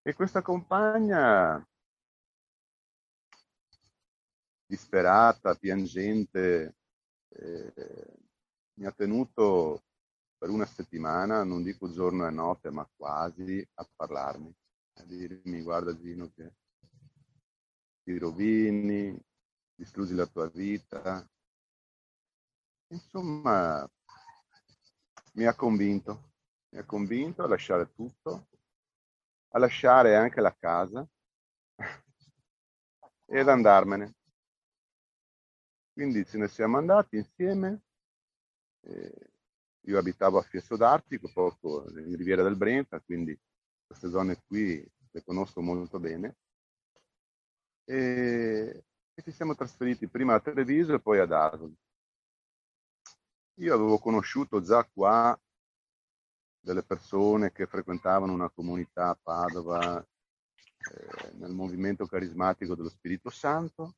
[0.01, 1.63] E questa compagna,
[4.65, 6.75] disperata, piangente,
[7.29, 7.73] eh,
[8.75, 9.83] mi ha tenuto
[10.37, 14.53] per una settimana, non dico giorno e notte, ma quasi a parlarmi,
[14.95, 16.53] a dirmi guarda Gino che
[18.03, 19.17] ti rovini,
[19.75, 21.27] distruggi la tua vita.
[22.87, 23.89] Insomma,
[25.33, 26.31] mi ha convinto,
[26.69, 28.47] mi ha convinto a lasciare tutto
[29.55, 31.07] a lasciare anche la casa
[33.25, 34.13] ed andarmene.
[35.93, 37.83] Quindi ce ne siamo andati insieme.
[38.87, 39.29] Eh,
[39.87, 43.37] io abitavo a Fieso d'Artico, poco in Riviera del Brenta, quindi
[43.85, 46.37] queste zone qui le conosco molto bene.
[47.85, 48.83] E,
[49.13, 51.75] e ci siamo trasferiti prima a Treviso e poi ad Asoli.
[53.59, 55.39] Io avevo conosciuto già qua
[56.59, 63.95] delle persone che frequentavano una comunità a Padova eh, nel movimento carismatico dello Spirito Santo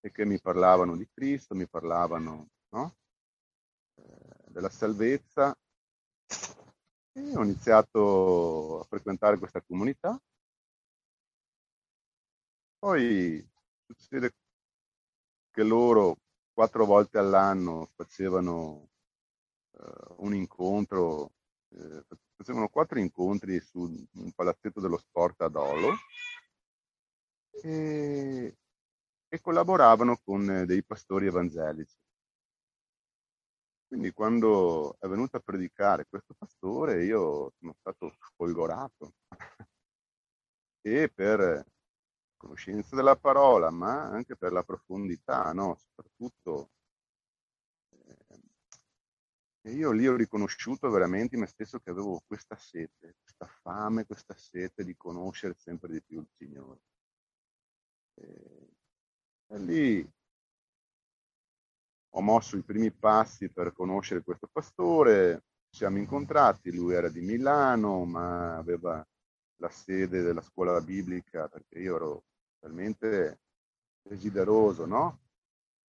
[0.00, 2.96] e che mi parlavano di Cristo, mi parlavano no?
[4.58, 5.56] della salvezza
[7.12, 10.20] e ho iniziato a frequentare questa comunità.
[12.80, 13.48] Poi
[13.86, 14.34] succede
[15.52, 16.16] che loro
[16.52, 18.88] quattro volte all'anno facevano
[19.70, 21.34] uh, un incontro,
[21.68, 22.04] eh,
[22.34, 25.92] facevano quattro incontri su un palazzetto dello sport ad Olo
[27.62, 28.56] e,
[29.28, 31.96] e collaboravano con eh, dei pastori evangelici.
[33.88, 39.14] Quindi quando è venuto a predicare questo pastore io sono stato folgorato
[40.82, 41.64] e per
[42.36, 45.74] conoscenza della parola, ma anche per la profondità, no?
[45.76, 46.70] soprattutto
[49.62, 54.34] eh, io lì ho riconosciuto veramente me stesso che avevo questa sete, questa fame, questa
[54.36, 56.80] sete di conoscere sempre di più il Signore.
[58.14, 58.68] E,
[59.46, 60.12] e lì
[62.10, 67.20] ho mosso i primi passi per conoscere questo pastore, ci siamo incontrati, lui era di
[67.20, 69.06] Milano, ma aveva
[69.56, 72.24] la sede della scuola biblica perché io ero
[72.58, 73.40] talmente
[74.02, 75.20] desideroso no?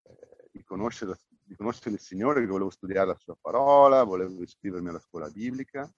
[0.04, 4.90] eh, di, conoscere, di conoscere il Signore che volevo studiare la sua parola, volevo iscrivermi
[4.90, 5.90] alla scuola biblica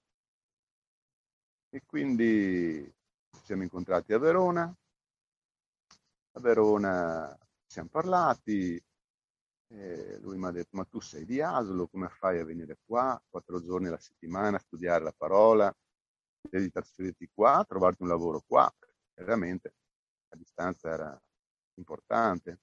[1.69, 2.93] e quindi
[3.31, 4.75] ci siamo incontrati a Verona.
[6.33, 8.81] A Verona ci siamo parlati,
[9.73, 13.21] e lui mi ha detto, ma tu sei di Asolo, come fai a venire qua
[13.29, 15.73] quattro giorni alla settimana a studiare la parola?
[16.41, 18.69] Devi trasferirti qua, trovarti un lavoro qua.
[19.13, 19.75] Veramente
[20.29, 21.21] la distanza era
[21.75, 22.59] importante.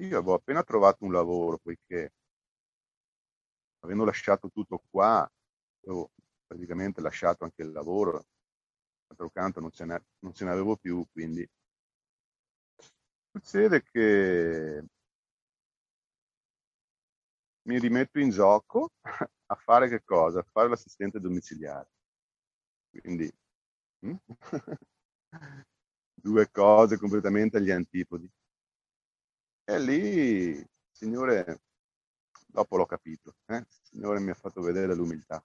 [0.00, 2.12] Io avevo appena trovato un lavoro, poiché
[3.80, 5.30] avendo lasciato tutto qua,
[5.84, 6.10] avevo
[6.46, 8.26] praticamente lasciato anche il lavoro,
[9.06, 11.48] d'altro canto non ce, ne, non ce ne avevo più, quindi
[13.30, 14.84] succede che
[17.66, 18.92] mi rimetto in gioco
[19.46, 20.40] a fare che cosa?
[20.40, 21.88] A fare l'assistente domiciliare.
[22.90, 23.32] Quindi
[24.00, 24.14] hm?
[26.14, 28.30] due cose completamente agli antipodi.
[29.66, 31.62] E lì, Signore,
[32.46, 33.56] dopo l'ho capito, eh?
[33.56, 35.42] il Signore mi ha fatto vedere l'umiltà,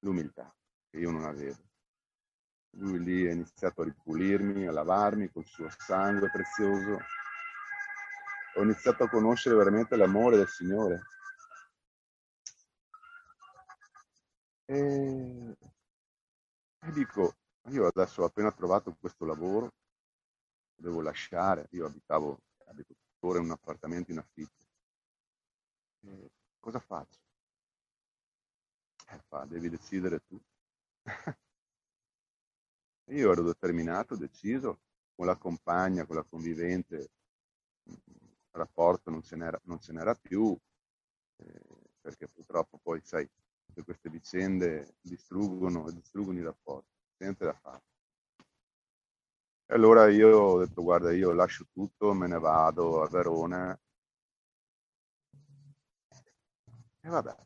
[0.00, 0.54] l'umiltà
[0.88, 1.68] che io non avevo.
[2.76, 6.98] Lui lì ha iniziato a ripulirmi, a lavarmi col suo sangue prezioso,
[8.54, 11.02] ho iniziato a conoscere veramente l'amore del Signore.
[14.66, 15.56] E,
[16.80, 17.36] e dico,
[17.70, 19.72] io adesso ho appena trovato questo lavoro,
[20.74, 24.64] devo lasciare, io abitavo, abito tuttora in un appartamento in affitto.
[26.02, 27.18] E cosa faccio?
[29.08, 30.40] Eh, fa, devi decidere tu.
[33.10, 34.80] io ero determinato, deciso,
[35.14, 37.10] con la compagna, con la convivente,
[38.52, 40.56] rapporto non ce n'era, non ce n'era più,
[41.36, 41.62] eh,
[42.00, 43.28] perché purtroppo poi, sai,
[43.66, 47.82] tutte queste vicende distruggono, distruggono i rapporti, niente da fare.
[49.66, 53.78] E allora io ho detto, guarda, io lascio tutto, me ne vado a Verona.
[57.02, 57.36] E vabbè,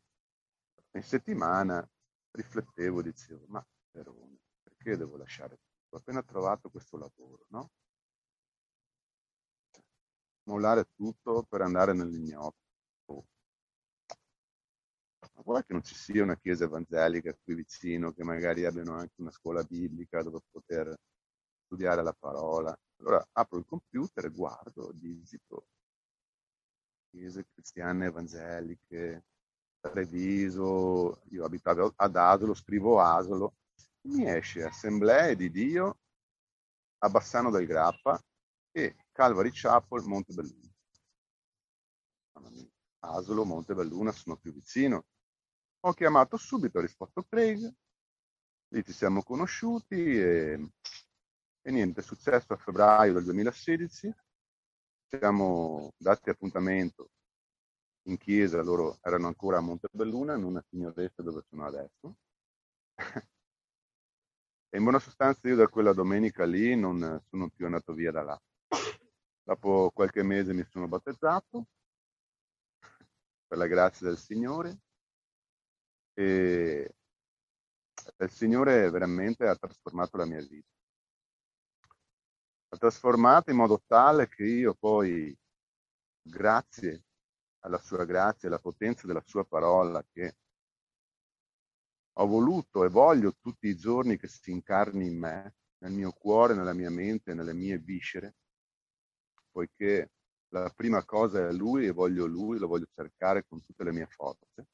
[0.93, 1.87] in settimana
[2.31, 5.95] riflettevo, dicevo, ma Verona, perché devo lasciare tutto?
[5.95, 7.69] Ho appena trovato questo lavoro, no?
[10.45, 12.55] Mollare tutto per andare nell'ignoto.
[13.05, 13.25] Oh.
[15.35, 19.15] Ma vuoi che non ci sia una chiesa evangelica qui vicino, che magari abbiano anche
[19.17, 20.95] una scuola biblica dove poter
[21.65, 22.77] studiare la parola?
[22.99, 25.67] Allora apro il computer guardo, visito
[27.09, 29.23] chiese cristiane evangeliche,
[29.79, 33.53] Treviso, io abitavo ad Asolo, scrivo Asolo,
[34.07, 35.99] mi esce Assemblee di Dio
[36.99, 38.19] a Bassano del Grappa
[38.77, 40.69] e Calvary Chapel, Montebelluna.
[42.99, 45.05] Asolo, Montebelluna sono più vicino.
[45.85, 47.73] Ho chiamato subito, ha risposto Craig,
[48.69, 50.71] lì ci siamo conosciuti e,
[51.61, 54.13] e niente, è successo a febbraio del 2016.
[55.07, 57.11] Siamo dati appuntamento
[58.07, 62.17] in chiesa, loro erano ancora a Montebelluna, in una signoretta dove sono adesso.
[64.69, 68.23] e in buona sostanza io da quella domenica lì non sono più andato via da
[68.23, 68.41] là.
[69.47, 71.67] Dopo qualche mese mi sono battezzato
[73.45, 74.79] per la grazia del Signore
[76.15, 76.95] e
[78.17, 80.67] il Signore veramente ha trasformato la mia vita.
[82.69, 85.37] Ha trasformato in modo tale che io poi,
[86.23, 87.03] grazie
[87.59, 90.37] alla sua grazia, alla potenza della sua parola, che
[92.13, 96.55] ho voluto e voglio tutti i giorni che si incarni in me, nel mio cuore,
[96.55, 98.37] nella mia mente, nelle mie viscere,
[99.55, 100.11] poiché
[100.49, 104.05] la prima cosa è lui e voglio lui, lo voglio cercare con tutte le mie
[104.07, 104.67] forze.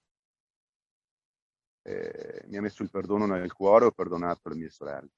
[1.83, 5.11] E mi ha messo il perdono nel cuore, ho perdonato le mie sorelle.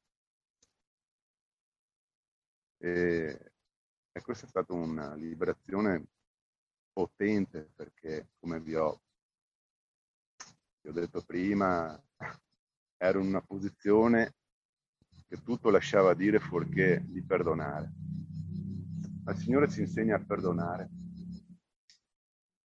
[2.78, 3.51] E,
[4.11, 6.07] e questa è stata una liberazione
[6.91, 9.01] potente perché, come vi ho,
[10.82, 11.97] vi ho detto prima,
[12.97, 14.36] ero in una posizione
[15.26, 18.03] che tutto lasciava dire fuorché di perdonare
[19.26, 20.89] al Signore ci insegna a perdonare,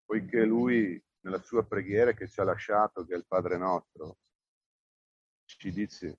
[0.04, 4.18] poiché Lui nella sua preghiera che ci ha lasciato, che è il Padre nostro,
[5.44, 6.18] ci dice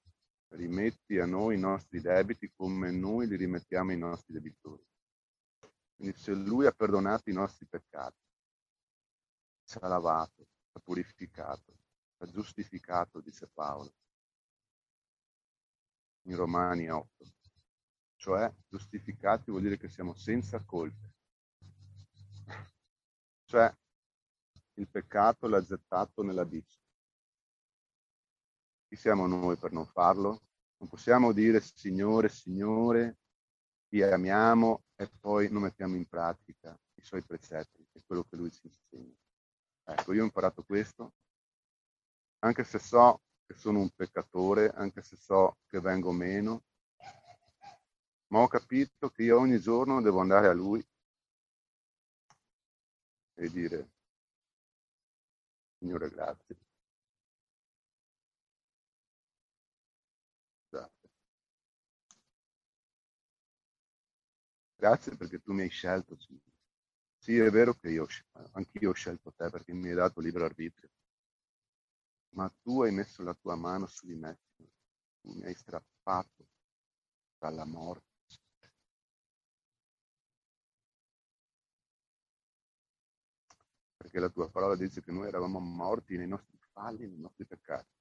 [0.50, 4.84] rimetti a noi i nostri debiti come noi li rimettiamo ai nostri debitori.
[5.96, 8.24] Quindi se Lui ha perdonato i nostri peccati,
[9.66, 11.74] ci ha lavato, ci ha purificato,
[12.16, 13.94] ci ha giustificato, dice Paolo
[16.24, 17.26] in Romani 8.
[18.20, 21.14] Cioè, giustificati vuol dire che siamo senza colpe.
[23.46, 23.74] Cioè,
[24.74, 26.82] il peccato l'ha gettato nell'abisso.
[28.90, 30.42] Chi siamo noi per non farlo?
[30.80, 33.20] Non possiamo dire Signore, Signore,
[33.88, 38.52] ti amiamo e poi non mettiamo in pratica i suoi precetti, è quello che lui
[38.52, 39.16] ci insegna.
[39.86, 41.14] Ecco, io ho imparato questo,
[42.40, 46.66] anche se so che sono un peccatore, anche se so che vengo meno,
[48.30, 50.84] ma ho capito che io ogni giorno devo andare a lui
[53.38, 53.90] e dire,
[55.78, 56.56] Signore, grazie.
[64.76, 66.52] Grazie perché tu mi hai scelto, Signore.
[67.20, 68.08] Sì, è vero che io,
[68.54, 70.90] anch'io ho scelto te perché mi hai dato libero arbitrio.
[72.38, 74.40] Ma tu hai messo la tua mano su di me.
[75.22, 76.48] Tu mi hai strappato
[77.40, 78.09] dalla morte.
[84.00, 87.92] Perché la tua parola dice che noi eravamo morti nei nostri falli, nei nostri peccati.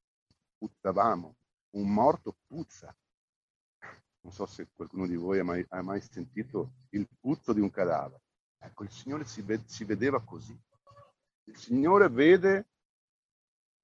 [0.57, 1.36] Puzzavamo.
[1.70, 2.96] Un morto puzza
[4.28, 7.70] non so se qualcuno di voi ha mai, ha mai sentito il puzzo di un
[7.70, 8.22] cadavere.
[8.59, 10.59] Ecco, il Signore si, ved- si vedeva così.
[11.44, 12.68] Il Signore vede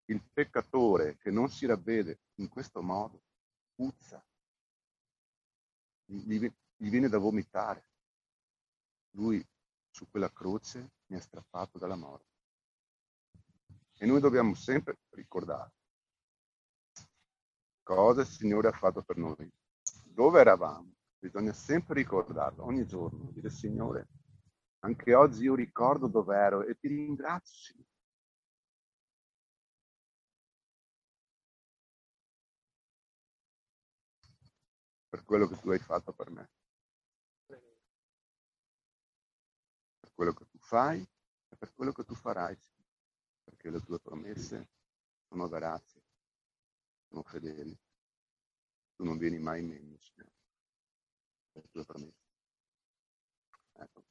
[0.06, 3.22] il peccatore che non si ravvede in questo modo,
[3.74, 4.22] puzza,
[6.04, 6.38] gli,
[6.76, 7.88] gli viene da vomitare.
[9.12, 9.42] Lui
[9.95, 12.32] su quella croce mi ha strappato dalla morte.
[13.97, 15.70] E noi dobbiamo sempre ricordare
[17.84, 19.49] cosa il Signore ha fatto per noi
[20.07, 20.92] dove eravamo.
[21.16, 24.09] Bisogna sempre ricordarlo, ogni giorno, dire Signore,
[24.80, 27.76] anche oggi io ricordo dove ero e ti ringrazio.
[35.09, 36.51] Per quello che tu hai fatto per me.
[40.24, 42.56] Quello che tu fai e per quello che tu farai.
[43.44, 44.70] Perché le tue promesse
[45.28, 46.00] sono veraci,
[47.08, 47.78] sono fedeli
[48.94, 50.32] tu non vieni mai meno, Signore,
[51.52, 52.22] per tue promesse.
[53.72, 54.04] Ecco.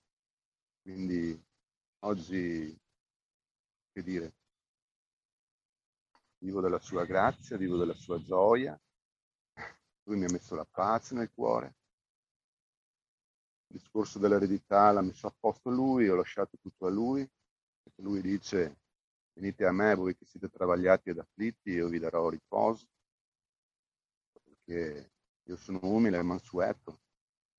[0.82, 1.41] Quindi
[1.99, 2.78] oggi,
[3.91, 4.34] che dire,
[6.39, 8.78] vivo della sua grazia, vivo della sua gioia,
[10.03, 11.76] lui mi ha messo la pace nel cuore,
[13.74, 17.28] discorso dell'eredità l'ha messo a posto lui, ho lasciato tutto a lui,
[17.96, 18.78] lui dice
[19.34, 22.86] venite a me voi che siete travagliati ed afflitti, io vi darò riposo
[24.32, 25.12] perché
[25.44, 27.00] io sono umile e mansueto,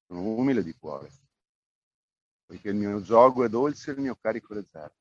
[0.07, 1.11] sono umile di cuore,
[2.47, 4.95] perché il mio gioco è dolce e il mio carico è leggero.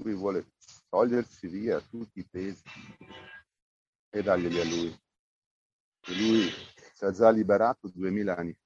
[0.00, 0.52] Lui vuole
[0.88, 2.62] togliersi via tutti i pesi
[4.10, 5.00] e darglieli a lui.
[6.00, 6.48] E lui
[6.94, 8.56] ci ha già liberato duemila anni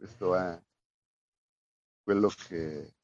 [0.00, 0.58] Questo è
[2.02, 2.94] quello che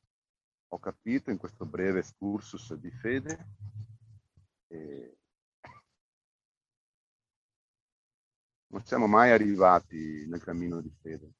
[0.67, 3.49] ho capito in questo breve excursus di fede
[4.69, 5.19] e
[8.69, 11.35] non siamo mai arrivati nel cammino di fede.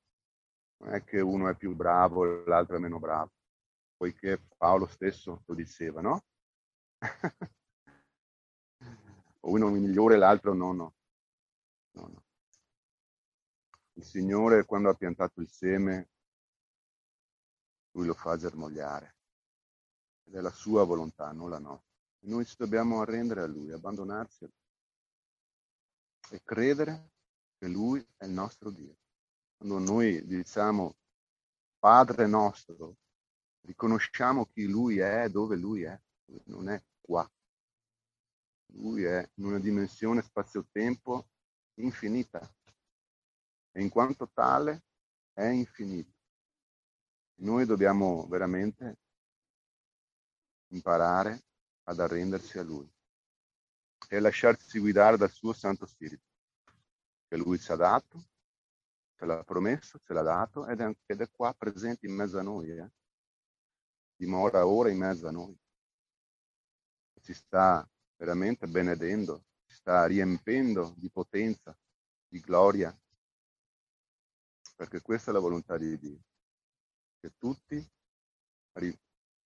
[0.83, 3.33] Non è che uno è più bravo e l'altro è meno bravo,
[3.97, 6.23] poiché Paolo stesso lo diceva, no?
[9.41, 10.95] uno è migliore l'altro no, no.
[11.93, 12.26] no, no.
[13.97, 16.11] Il Signore quando ha piantato il seme,
[17.93, 19.17] lui lo fa germogliare.
[20.25, 21.95] Ed è la sua volontà, non la nostra.
[22.21, 26.37] E noi ci dobbiamo arrendere a lui, abbandonarci a lui.
[26.37, 27.13] E credere
[27.57, 28.99] che Lui è il nostro Dio.
[29.57, 30.97] Quando noi diciamo
[31.79, 32.97] Padre nostro,
[33.63, 35.99] riconosciamo chi Lui è, dove Lui è.
[36.47, 37.27] Non è qua.
[38.73, 41.29] Lui è in una dimensione spazio-tempo
[41.77, 42.56] infinita
[43.77, 44.85] e in quanto tale
[45.35, 46.15] è infinito.
[47.41, 48.97] Noi dobbiamo veramente
[50.69, 51.45] imparare
[51.83, 52.91] ad arrendersi a Lui
[54.09, 56.25] e lasciarci guidare dal suo Santo Spirito
[57.29, 58.25] che lui ci ha dato,
[59.15, 62.43] ce l'ha promesso, ce l'ha dato ed è, ed è qua presente in mezzo a
[62.43, 62.91] noi, eh?
[64.17, 65.55] dimora ora in mezzo a noi.
[67.21, 71.77] Ci sta veramente benedendo, ci sta riempendo di potenza,
[72.27, 72.97] di gloria
[74.77, 76.21] perché questa è la volontà di Dio,
[77.19, 77.85] che tutti
[78.73, 78.99] arri-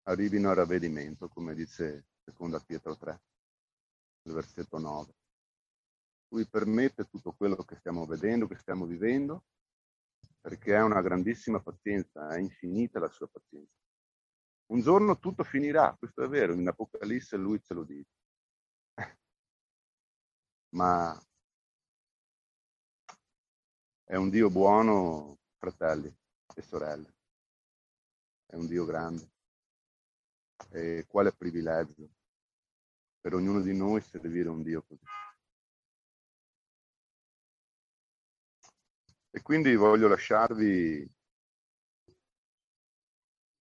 [0.08, 3.22] arrivino al ravvedimento, come dice seconda Pietro 3,
[4.22, 5.14] il versetto 9.
[6.32, 9.44] Lui permette tutto quello che stiamo vedendo, che stiamo vivendo,
[10.40, 13.72] perché ha una grandissima pazienza, è infinita la sua pazienza.
[14.66, 18.10] Un giorno tutto finirà, questo è vero, in Apocalisse lui ce lo dice.
[20.74, 21.20] Ma
[24.10, 26.12] è un Dio buono, fratelli
[26.56, 27.14] e sorelle.
[28.44, 29.30] È un Dio grande.
[30.70, 32.10] E quale privilegio
[33.20, 35.04] per ognuno di noi servire un Dio così.
[39.30, 41.08] E quindi voglio lasciarvi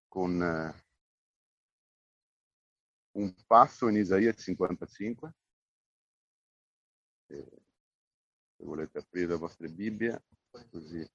[0.08, 0.84] con eh,
[3.18, 5.34] un passo in Isaia 55.
[7.26, 7.62] E
[8.56, 10.24] se volete aprire le vostre Bibbie,
[10.68, 11.08] così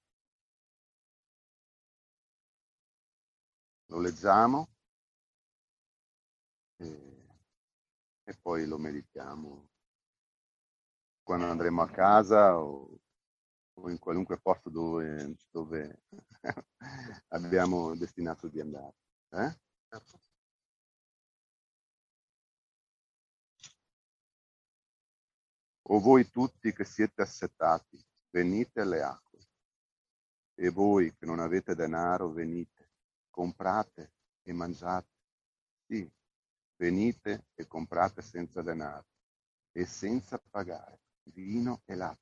[3.88, 4.70] lo leggiamo
[6.78, 7.28] e,
[8.24, 9.70] e poi lo meditiamo
[11.24, 13.00] quando andremo a casa o,
[13.74, 16.04] o in qualunque posto dove, dove
[17.30, 18.96] abbiamo destinato di andare.
[19.30, 19.58] Eh?
[25.86, 29.23] O voi tutti che siete assetati, venite alle acque.
[30.56, 32.90] E voi che non avete denaro, venite,
[33.30, 35.10] comprate e mangiate.
[35.86, 36.10] Sì,
[36.76, 39.06] venite e comprate senza denaro
[39.72, 42.22] e senza pagare vino e latte.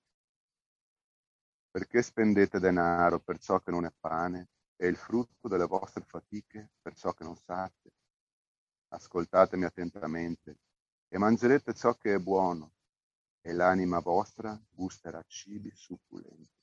[1.69, 6.71] Perché spendete denaro per ciò che non è pane e il frutto delle vostre fatiche
[6.82, 7.93] per ciò che non sate?
[8.89, 10.57] Ascoltatemi attentamente
[11.07, 12.73] e mangerete ciò che è buono
[13.41, 16.61] e l'anima vostra gusterà cibi succulenti.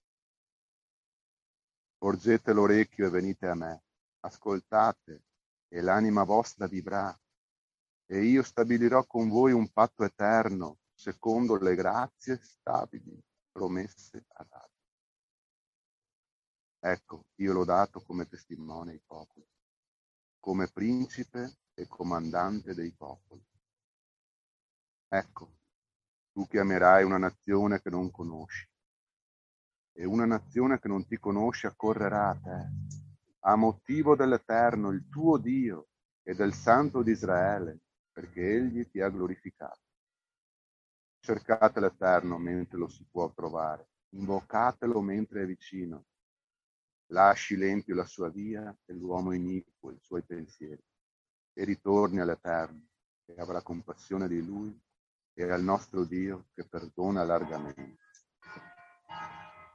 [1.98, 3.82] Porgete l'orecchio e venite a me,
[4.20, 5.24] ascoltate
[5.66, 7.16] e l'anima vostra vivrà
[8.06, 13.20] e io stabilirò con voi un patto eterno secondo le grazie stabili
[13.50, 14.76] promesse ad Adam.
[16.80, 19.46] Ecco, io l'ho dato come testimone ai popoli,
[20.38, 23.44] come principe e comandante dei popoli.
[25.08, 25.56] Ecco,
[26.32, 28.68] tu chiamerai una nazione che non conosci
[29.98, 32.88] e una nazione che non ti conosce accorrerà a te
[33.40, 35.88] a motivo dell'Eterno, il tuo Dio
[36.22, 37.80] e del Santo di Israele,
[38.12, 39.80] perché egli ti ha glorificato.
[41.20, 46.04] Cercate l'Eterno mentre lo si può trovare, invocatelo mentre è vicino.
[47.10, 50.82] Lasci l'empio la sua via e l'uomo iniquo i suoi pensieri,
[51.54, 52.86] e ritorni all'Eterno,
[53.24, 54.78] e avrà compassione di lui
[55.32, 58.07] e al nostro Dio che perdona largamente.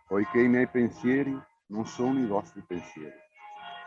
[0.08, 1.38] Poiché i miei pensieri
[1.68, 3.16] non sono i vostri pensieri,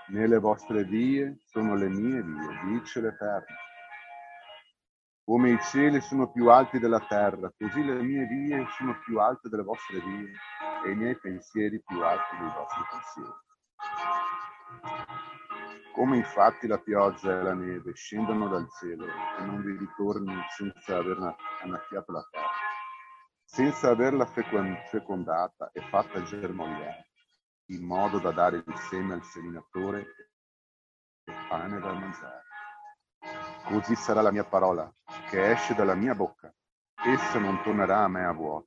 [0.08, 3.54] né le vostre vie sono le mie vie, dice l'Eterno.
[5.24, 9.48] Come i cieli sono più alti della terra, così le mie vie sono più alte
[9.48, 10.32] delle vostre vie
[10.86, 13.44] e i miei pensieri più alti dei vostri pensieri.
[15.92, 20.96] Come infatti la pioggia e la neve scendono dal cielo e non vi ritorni senza
[20.96, 22.45] aver annacchiato la terra,
[23.46, 27.10] senza averla fecondata e fatta germogliare,
[27.70, 30.00] in modo da dare il seme al seminatore
[31.24, 32.42] e pane da mangiare.
[33.64, 34.92] Così sarà la mia parola
[35.30, 36.52] che esce dalla mia bocca.
[36.94, 38.66] Essa non tornerà a me a vuoto,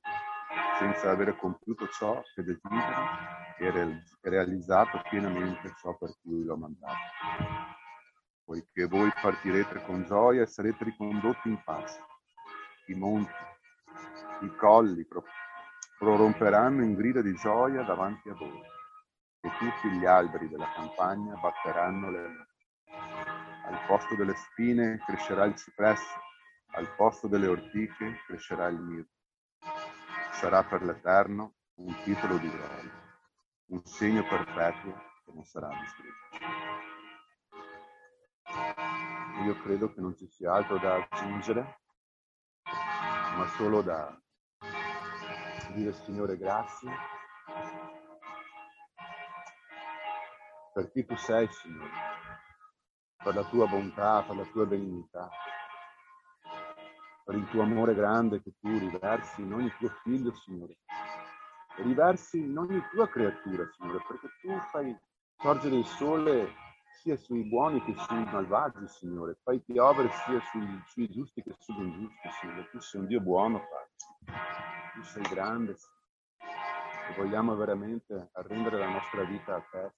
[0.78, 3.28] senza avere compiuto ciò che desidero
[3.58, 6.98] e realizzato pienamente ciò per cui l'ho mandato.
[8.44, 12.00] Poiché voi partirete con gioia e sarete ricondotti in pace.
[12.86, 13.30] I monti,
[14.40, 15.06] i colli
[15.98, 18.62] proromperanno in grida di gioia davanti a voi
[19.42, 22.48] e tutti gli alberi della campagna batteranno le mani.
[23.66, 26.18] Al posto delle spine crescerà il cipresso,
[26.72, 29.12] al posto delle ortiche crescerà il mirto.
[30.32, 33.00] Sarà per l'Eterno un titolo di gloria
[33.70, 34.92] un segno perpetuo
[35.24, 36.18] che non sarà distrutto.
[39.44, 41.80] Io credo che non ci sia altro da aggiungere,
[43.36, 44.20] ma solo da
[45.70, 46.90] dire Signore grazie
[50.72, 51.90] per chi tu sei, Signore,
[53.22, 55.28] per la tua bontà, per la tua benignità,
[57.24, 60.78] per il tuo amore grande che tu riversi in ogni tuo figlio, Signore,
[61.76, 64.96] riversi in ogni tua creatura, Signore, perché tu fai
[65.38, 66.52] sorgere il sole
[67.02, 71.82] sia sui buoni che sui malvagi, Signore, fai piovere sia sui, sui giusti che sugli
[71.82, 72.68] ingiusti, Signore.
[72.70, 74.59] Tu sei un Dio buono, Padre.
[75.00, 75.76] Tu sei grande,
[77.08, 79.92] e vogliamo veramente arrendere la nostra vita a te.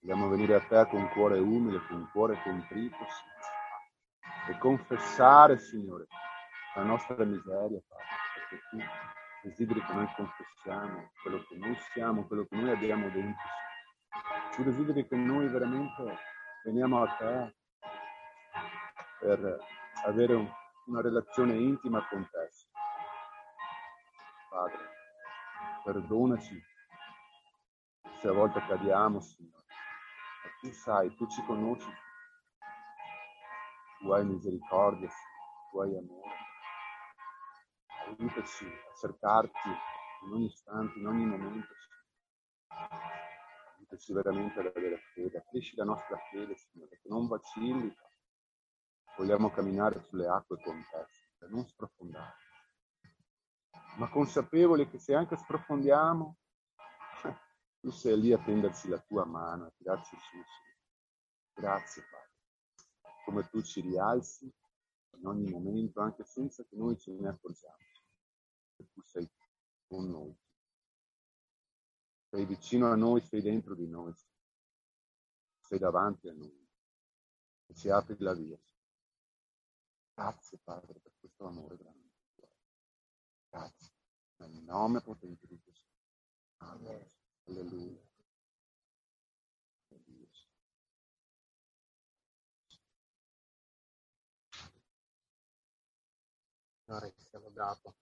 [0.00, 3.04] Vogliamo venire a te con cuore umile, con cuore contrito,
[4.48, 6.06] e confessare, Signore,
[6.76, 8.06] la nostra miseria, Padre,
[8.38, 8.78] perché tu
[9.42, 13.42] desideri che noi confessiamo quello che noi siamo, quello che noi abbiamo dentro.
[14.54, 16.18] Tu desideri che noi veramente
[16.64, 17.56] veniamo a te
[19.18, 19.58] per
[20.04, 20.48] avere un,
[20.86, 22.65] una relazione intima con te.
[24.56, 24.88] Padre,
[25.84, 26.58] perdonaci
[28.18, 29.66] se a volte cadiamo, Signore.
[29.68, 31.90] Ma tu sai, tu ci conosci.
[33.98, 35.68] Tu hai misericordia, Signore.
[35.70, 36.36] tu hai amore.
[38.06, 39.68] Aiutaci a cercarti
[40.24, 41.74] in ogni istante, in ogni momento.
[41.74, 43.04] Signore.
[43.76, 45.36] Aiutaci veramente ad avere fede.
[45.36, 47.94] Accresci la nostra fede, Signore, che non vacilli.
[49.18, 52.45] Vogliamo camminare sulle acque con te, per non sprofondare
[53.96, 56.36] ma consapevoli che se anche sprofondiamo,
[57.80, 60.36] tu sei lì a tenderci la tua mano, a tirarci su.
[61.54, 64.52] Grazie Padre, come tu ci rialzi
[65.16, 67.76] in ogni momento, anche senza che noi ce ne accorgiamo,
[68.76, 69.28] che tu sei
[69.86, 70.36] con noi.
[72.28, 74.12] Sei vicino a noi, sei dentro di noi,
[75.60, 76.68] sei davanti a noi
[77.66, 78.58] e ci apri la via.
[80.14, 82.05] Grazie Padre per questo amore grande.
[83.48, 83.90] Grazie.
[84.36, 85.84] Nel nome potente di Gesù.
[86.58, 87.10] Amen.
[87.44, 88.04] Alleluia.
[96.86, 97.96] Signore, ti sia lodato.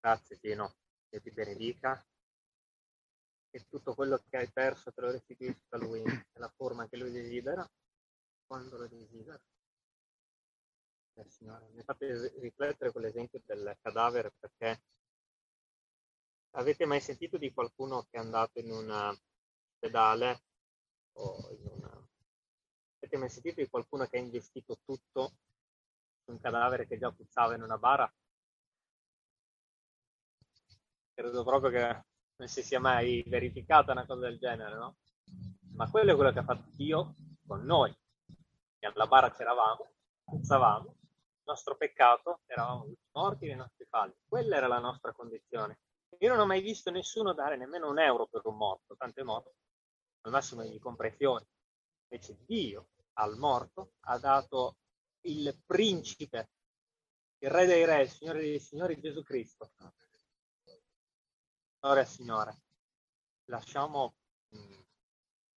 [0.00, 0.74] Grazie Tino,
[1.08, 2.04] che ti benedica
[3.50, 7.12] e tutto quello che hai perso te lo restituisca a Lui nella forma che Lui
[7.12, 7.68] desidera,
[8.46, 9.40] quando lo desidera.
[11.18, 14.82] Eh, Signore, mi fate riflettere con l'esempio del cadavere perché
[16.50, 19.16] avete mai sentito di qualcuno che è andato in un
[19.72, 20.42] ospedale
[21.12, 22.08] o in una...
[22.98, 25.32] Avete mai sentito di qualcuno che ha investito tutto
[26.22, 28.12] su un cadavere che già puzzava in una bara?
[31.14, 32.04] Credo proprio che
[32.36, 34.96] non si sia mai verificata una cosa del genere, no?
[35.76, 37.14] Ma quello è quello che ha fatto Dio
[37.46, 37.90] con noi.
[38.78, 39.92] E alla bara c'eravamo,
[40.24, 40.95] puzzavamo,
[41.46, 44.14] nostro peccato, eravamo morti nei nostri falli.
[44.26, 45.78] Quella era la nostra condizione.
[46.18, 49.22] Io non ho mai visto nessuno dare nemmeno un euro per un morto, tanto è
[49.22, 49.54] morto,
[50.22, 51.46] al massimo gli compra i fiori.
[52.08, 54.76] Invece Dio al morto ha dato
[55.22, 56.50] il principe,
[57.38, 59.70] il re dei re, il signore dei signori Gesù Cristo.
[61.78, 62.62] Signore e Signore,
[63.44, 64.16] lasciamo
[64.56, 64.80] mm,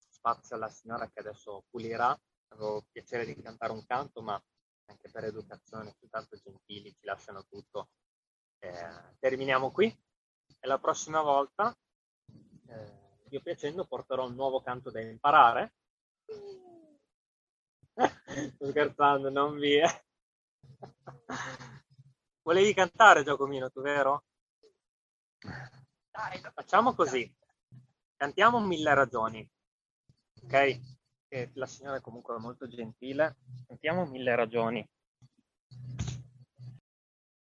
[0.08, 2.18] spazio alla signora che adesso pulirà.
[2.48, 4.40] Avevo piacere di cantare un canto, ma
[4.86, 7.88] anche per educazione, più tanto gentili, ci lasciano tutto.
[8.58, 11.76] Eh, terminiamo qui e la prossima volta,
[12.68, 15.74] eh, io piacendo, porterò un nuovo canto da imparare.
[18.54, 19.88] Sto scherzando, non via.
[22.42, 24.24] Volevi cantare Giacomino, tu vero?
[25.38, 27.34] Dai, facciamo così.
[28.16, 29.50] Cantiamo mille ragioni.
[30.42, 30.95] Ok?
[31.28, 34.88] che la signora è comunque molto gentile, sentiamo mille ragioni.